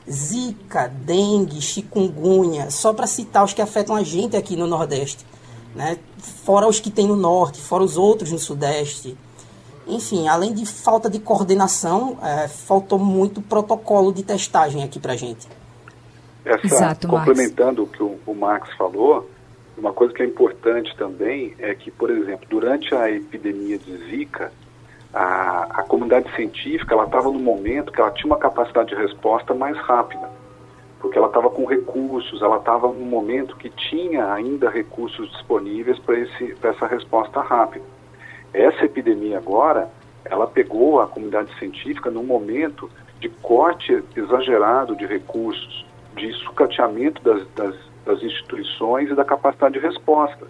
Zika, 0.09 0.87
dengue, 0.87 1.61
chikungunya, 1.61 2.69
só 2.69 2.93
para 2.93 3.07
citar 3.07 3.43
os 3.43 3.53
que 3.53 3.61
afetam 3.61 3.95
a 3.95 4.03
gente 4.03 4.35
aqui 4.35 4.55
no 4.55 4.67
Nordeste, 4.67 5.25
né? 5.75 5.97
fora 6.17 6.67
os 6.67 6.79
que 6.79 6.91
tem 6.91 7.07
no 7.07 7.15
Norte, 7.15 7.59
fora 7.61 7.83
os 7.83 7.97
outros 7.97 8.31
no 8.31 8.39
Sudeste. 8.39 9.17
Enfim, 9.87 10.27
além 10.27 10.53
de 10.53 10.65
falta 10.65 11.09
de 11.09 11.19
coordenação, 11.19 12.17
é, 12.21 12.47
faltou 12.47 12.97
muito 12.97 13.41
protocolo 13.41 14.13
de 14.13 14.23
testagem 14.23 14.83
aqui 14.83 14.99
para 14.99 15.15
gente. 15.15 15.47
Essa, 16.45 16.65
Exato, 16.65 17.07
complementando 17.07 17.81
Max. 17.81 17.93
o 17.93 17.97
que 17.97 18.03
o, 18.03 18.19
o 18.25 18.35
Max 18.35 18.69
falou, 18.77 19.29
uma 19.77 19.93
coisa 19.93 20.13
que 20.13 20.21
é 20.21 20.25
importante 20.25 20.95
também 20.97 21.53
é 21.57 21.73
que, 21.73 21.89
por 21.89 22.11
exemplo, 22.11 22.45
durante 22.49 22.93
a 22.93 23.09
epidemia 23.09 23.77
de 23.77 23.97
Zika, 24.09 24.51
a, 25.13 25.67
a 25.69 25.83
comunidade 25.83 26.33
científica 26.35 26.95
ela 26.95 27.05
estava 27.05 27.31
no 27.31 27.39
momento 27.39 27.91
que 27.91 28.01
ela 28.01 28.11
tinha 28.11 28.25
uma 28.25 28.39
capacidade 28.39 28.89
de 28.89 28.95
resposta 28.95 29.53
mais 29.53 29.77
rápida, 29.77 30.27
porque 30.99 31.17
ela 31.17 31.27
estava 31.27 31.49
com 31.49 31.65
recursos, 31.65 32.41
ela 32.41 32.57
estava 32.57 32.87
no 32.87 33.05
momento 33.05 33.55
que 33.57 33.69
tinha 33.69 34.33
ainda 34.33 34.69
recursos 34.69 35.29
disponíveis 35.31 35.99
para 35.99 36.17
essa 36.17 36.87
resposta 36.87 37.41
rápida. 37.41 37.85
Essa 38.53 38.85
epidemia 38.85 39.37
agora, 39.37 39.89
ela 40.25 40.47
pegou 40.47 41.01
a 41.01 41.07
comunidade 41.07 41.53
científica 41.59 42.09
num 42.09 42.23
momento 42.23 42.89
de 43.19 43.29
corte 43.29 44.03
exagerado 44.15 44.95
de 44.95 45.05
recursos, 45.05 45.85
de 46.15 46.31
sucateamento 46.33 47.21
das, 47.23 47.47
das, 47.55 47.75
das 48.05 48.21
instituições 48.23 49.09
e 49.09 49.15
da 49.15 49.23
capacidade 49.23 49.75
de 49.75 49.79
resposta. 49.79 50.47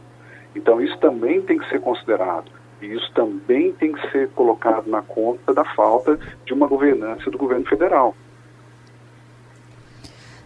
Então, 0.56 0.82
isso 0.82 0.98
também 0.98 1.42
tem 1.42 1.58
que 1.58 1.68
ser 1.70 1.80
considerado. 1.80 2.52
E 2.84 2.98
isso 2.98 3.10
também 3.14 3.72
tem 3.72 3.94
que 3.94 4.12
ser 4.12 4.30
colocado 4.32 4.90
na 4.90 5.02
conta 5.02 5.54
da 5.54 5.64
falta 5.74 6.20
de 6.46 6.54
uma 6.54 6.68
governança 6.68 7.32
do 7.32 7.38
governo 7.38 7.66
federal. 7.66 8.14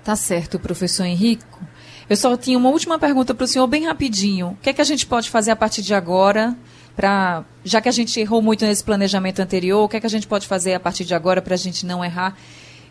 Tá 0.04 0.16
certo, 0.16 0.60
professor 0.60 1.04
Henrico. 1.04 1.60
Eu 2.08 2.16
só 2.16 2.38
tinha 2.38 2.56
uma 2.56 2.70
última 2.70 3.00
pergunta 3.00 3.34
para 3.34 3.44
o 3.44 3.48
senhor, 3.48 3.66
bem 3.66 3.88
rapidinho. 3.88 4.50
O 4.50 4.58
que 4.58 4.70
é 4.70 4.74
que 4.74 4.82
a 4.82 4.84
gente 4.84 5.08
pode 5.08 5.32
fazer 5.32 5.50
a 5.50 5.56
partir 5.56 5.82
de 5.82 5.96
agora, 5.96 6.56
para, 6.96 7.44
já 7.64 7.82
que 7.82 7.90
a 7.90 7.92
gente 7.92 8.20
errou 8.20 8.40
muito 8.40 8.64
nesse 8.64 8.84
planejamento 8.84 9.40
anterior, 9.42 9.84
o 9.84 9.90
que 9.90 9.98
é 9.98 10.00
que 10.00 10.06
a 10.06 10.10
gente 10.10 10.28
pode 10.28 10.48
fazer 10.48 10.76
a 10.76 10.80
partir 10.80 11.06
de 11.06 11.16
agora 11.16 11.42
para 11.42 11.56
a 11.56 11.58
gente 11.58 11.88
não 11.88 12.06
errar 12.06 12.38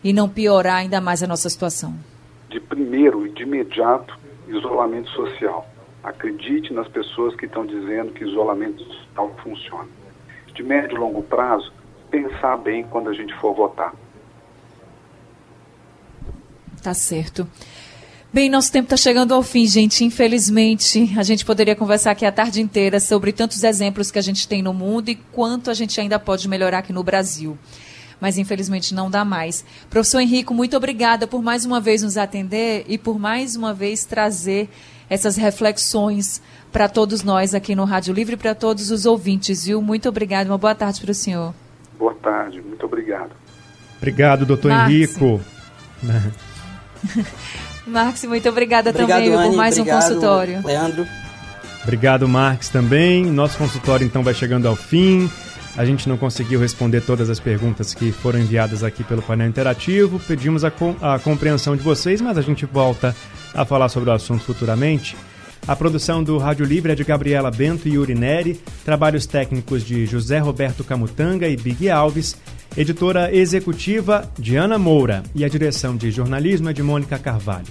e 0.03 0.11
não 0.11 0.27
piorar 0.27 0.75
ainda 0.75 0.99
mais 0.99 1.23
a 1.23 1.27
nossa 1.27 1.49
situação? 1.49 1.95
De 2.49 2.59
primeiro 2.59 3.25
e 3.25 3.31
de 3.31 3.43
imediato, 3.43 4.19
isolamento 4.49 5.09
social. 5.11 5.65
Acredite 6.07 6.71
nas 6.73 6.87
pessoas 6.87 7.35
que 7.35 7.45
estão 7.45 7.65
dizendo 7.65 8.13
que 8.13 8.23
isolamento 8.23 8.81
social 8.81 9.35
funciona. 9.43 9.89
De 10.55 10.63
médio 10.63 10.95
e 10.95 10.99
longo 10.99 11.21
prazo, 11.21 11.69
pensar 12.09 12.55
bem 12.55 12.85
quando 12.85 13.09
a 13.09 13.13
gente 13.13 13.33
for 13.35 13.53
votar. 13.53 13.93
Tá 16.81 16.93
certo. 16.93 17.45
Bem, 18.31 18.49
nosso 18.49 18.71
tempo 18.71 18.85
está 18.85 18.95
chegando 18.95 19.33
ao 19.33 19.43
fim, 19.43 19.67
gente. 19.67 20.05
Infelizmente, 20.05 21.13
a 21.17 21.23
gente 21.23 21.43
poderia 21.43 21.75
conversar 21.75 22.11
aqui 22.11 22.25
a 22.25 22.31
tarde 22.31 22.61
inteira 22.61 23.01
sobre 23.01 23.33
tantos 23.33 23.61
exemplos 23.65 24.09
que 24.09 24.17
a 24.17 24.21
gente 24.21 24.47
tem 24.47 24.61
no 24.61 24.73
mundo 24.73 25.09
e 25.09 25.15
quanto 25.15 25.69
a 25.69 25.73
gente 25.73 25.99
ainda 25.99 26.17
pode 26.17 26.47
melhorar 26.47 26.77
aqui 26.79 26.93
no 26.93 27.03
Brasil. 27.03 27.57
mas 28.19 28.37
infelizmente 28.37 28.95
não 28.95 29.11
dá 29.11 29.23
mais. 29.25 29.63
Professor 29.89 30.19
Henrico, 30.19 30.53
muito 30.53 30.75
obrigada 30.75 31.27
por 31.27 31.43
mais 31.43 31.65
uma 31.65 31.79
vez 31.79 32.01
nos 32.01 32.17
atender 32.17 32.85
e 32.87 32.97
por 32.97 33.19
mais 33.19 33.55
uma 33.55 33.73
vez 33.73 34.05
trazer 34.05 34.69
essas 35.09 35.35
reflexões 35.35 36.41
para 36.71 36.87
todos 36.89 37.23
nós 37.23 37.53
aqui 37.53 37.75
no 37.75 37.85
Rádio 37.85 38.13
Livre 38.13 38.33
e 38.35 38.37
para 38.37 38.53
todos 38.53 38.91
os 38.91 39.05
ouvintes, 39.05 39.65
viu? 39.65 39.81
Muito 39.81 40.09
obrigada, 40.09 40.49
uma 40.49 40.57
boa 40.57 40.75
tarde 40.75 41.01
para 41.01 41.11
o 41.11 41.13
senhor. 41.13 41.53
Boa 41.97 42.13
tarde, 42.15 42.61
muito 42.61 42.85
obrigado. 42.85 43.31
Obrigado, 43.97 44.45
doutor 44.45 44.71
Henrico. 44.71 45.41
Marx, 47.87 48.23
muito 48.25 48.49
obrigada 48.49 48.89
obrigado, 48.89 49.19
também 49.23 49.33
Anny, 49.33 49.49
por 49.49 49.55
mais 49.55 49.77
obrigado, 49.77 49.97
um 49.97 50.01
consultório. 50.01 50.61
Leandro. 50.65 51.07
Obrigado, 51.83 52.27
Marx, 52.27 52.69
também. 52.69 53.25
Nosso 53.25 53.57
consultório 53.57 54.05
então 54.05 54.21
vai 54.21 54.33
chegando 54.33 54.67
ao 54.67 54.75
fim. 54.75 55.31
A 55.77 55.85
gente 55.85 56.09
não 56.09 56.17
conseguiu 56.17 56.59
responder 56.59 57.01
todas 57.01 57.29
as 57.29 57.39
perguntas 57.39 57.93
que 57.93 58.11
foram 58.11 58.39
enviadas 58.39 58.83
aqui 58.83 59.03
pelo 59.03 59.21
painel 59.21 59.47
interativo. 59.47 60.19
Pedimos 60.19 60.65
a, 60.65 60.71
com, 60.71 60.95
a 61.01 61.17
compreensão 61.19 61.77
de 61.77 61.83
vocês, 61.83 62.19
mas 62.19 62.37
a 62.37 62.41
gente 62.41 62.65
volta 62.65 63.15
a 63.53 63.65
falar 63.65 63.89
sobre 63.89 64.09
o 64.09 64.13
assunto 64.13 64.43
futuramente. 64.43 65.15
A 65.67 65.75
produção 65.75 66.23
do 66.23 66.37
Rádio 66.37 66.65
Livre 66.65 66.93
é 66.93 66.95
de 66.95 67.03
Gabriela 67.03 67.51
Bento 67.51 67.87
e 67.87 67.95
Yuri 67.95 68.15
Neri, 68.15 68.59
trabalhos 68.85 69.25
técnicos 69.25 69.85
de 69.85 70.05
José 70.05 70.39
Roberto 70.39 70.83
Camutanga 70.83 71.47
e 71.47 71.57
Big 71.57 71.89
Alves, 71.89 72.37
editora 72.75 73.35
executiva 73.35 74.31
Diana 74.39 74.77
Moura 74.77 75.23
e 75.35 75.43
a 75.43 75.49
direção 75.49 75.97
de 75.97 76.09
jornalismo 76.09 76.69
é 76.69 76.73
de 76.73 76.81
Mônica 76.81 77.19
Carvalho. 77.19 77.67